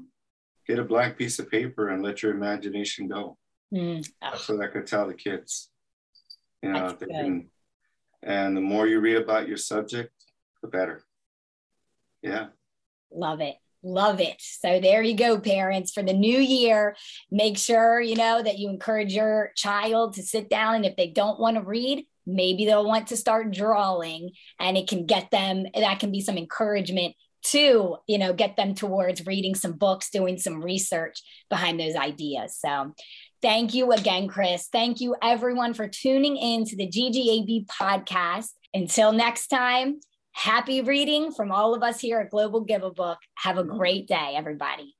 Get 0.70 0.78
a 0.78 0.84
black 0.84 1.18
piece 1.18 1.40
of 1.40 1.50
paper 1.50 1.88
and 1.88 2.00
let 2.00 2.22
your 2.22 2.30
imagination 2.30 3.08
go. 3.08 3.36
Mm. 3.74 4.08
That's 4.22 4.48
what 4.48 4.60
I 4.60 4.68
could 4.68 4.86
tell 4.86 5.08
the 5.08 5.14
kids. 5.14 5.68
You 6.62 6.70
know, 6.70 6.92
they 6.92 7.06
can, 7.06 7.48
and 8.22 8.56
the 8.56 8.60
more 8.60 8.86
you 8.86 9.00
read 9.00 9.16
about 9.16 9.48
your 9.48 9.56
subject, 9.56 10.12
the 10.62 10.68
better. 10.68 11.02
Yeah. 12.22 12.50
Love 13.12 13.40
it. 13.40 13.56
Love 13.82 14.20
it. 14.20 14.36
So 14.38 14.78
there 14.78 15.02
you 15.02 15.16
go, 15.16 15.40
parents. 15.40 15.90
For 15.90 16.04
the 16.04 16.12
new 16.12 16.38
year, 16.38 16.94
make 17.32 17.58
sure 17.58 18.00
you 18.00 18.14
know 18.14 18.40
that 18.40 18.60
you 18.60 18.70
encourage 18.70 19.12
your 19.12 19.50
child 19.56 20.14
to 20.14 20.22
sit 20.22 20.48
down 20.48 20.76
and 20.76 20.86
if 20.86 20.94
they 20.94 21.08
don't 21.08 21.40
want 21.40 21.56
to 21.56 21.64
read, 21.64 22.06
maybe 22.26 22.64
they'll 22.64 22.86
want 22.86 23.08
to 23.08 23.16
start 23.16 23.50
drawing 23.50 24.30
and 24.60 24.76
it 24.76 24.88
can 24.88 25.06
get 25.06 25.32
them 25.32 25.64
that 25.74 25.98
can 25.98 26.12
be 26.12 26.20
some 26.20 26.38
encouragement 26.38 27.16
to 27.42 27.96
you 28.06 28.18
know 28.18 28.32
get 28.32 28.56
them 28.56 28.74
towards 28.74 29.26
reading 29.26 29.54
some 29.54 29.72
books 29.72 30.10
doing 30.10 30.38
some 30.38 30.62
research 30.62 31.22
behind 31.48 31.80
those 31.80 31.96
ideas 31.96 32.58
so 32.58 32.92
Thank 33.42 33.72
you 33.72 33.92
again, 33.92 34.28
Chris. 34.28 34.68
Thank 34.70 35.00
you, 35.00 35.16
everyone, 35.22 35.72
for 35.72 35.88
tuning 35.88 36.36
in 36.36 36.66
to 36.66 36.76
the 36.76 36.86
GGAB 36.86 37.66
podcast. 37.66 38.50
Until 38.74 39.12
next 39.12 39.46
time, 39.46 40.00
happy 40.32 40.82
reading 40.82 41.32
from 41.32 41.50
all 41.50 41.74
of 41.74 41.82
us 41.82 42.00
here 42.00 42.20
at 42.20 42.30
Global 42.30 42.60
Give 42.60 42.82
a 42.82 42.90
Book. 42.90 43.18
Have 43.36 43.56
a 43.56 43.64
great 43.64 44.06
day, 44.06 44.34
everybody. 44.36 44.94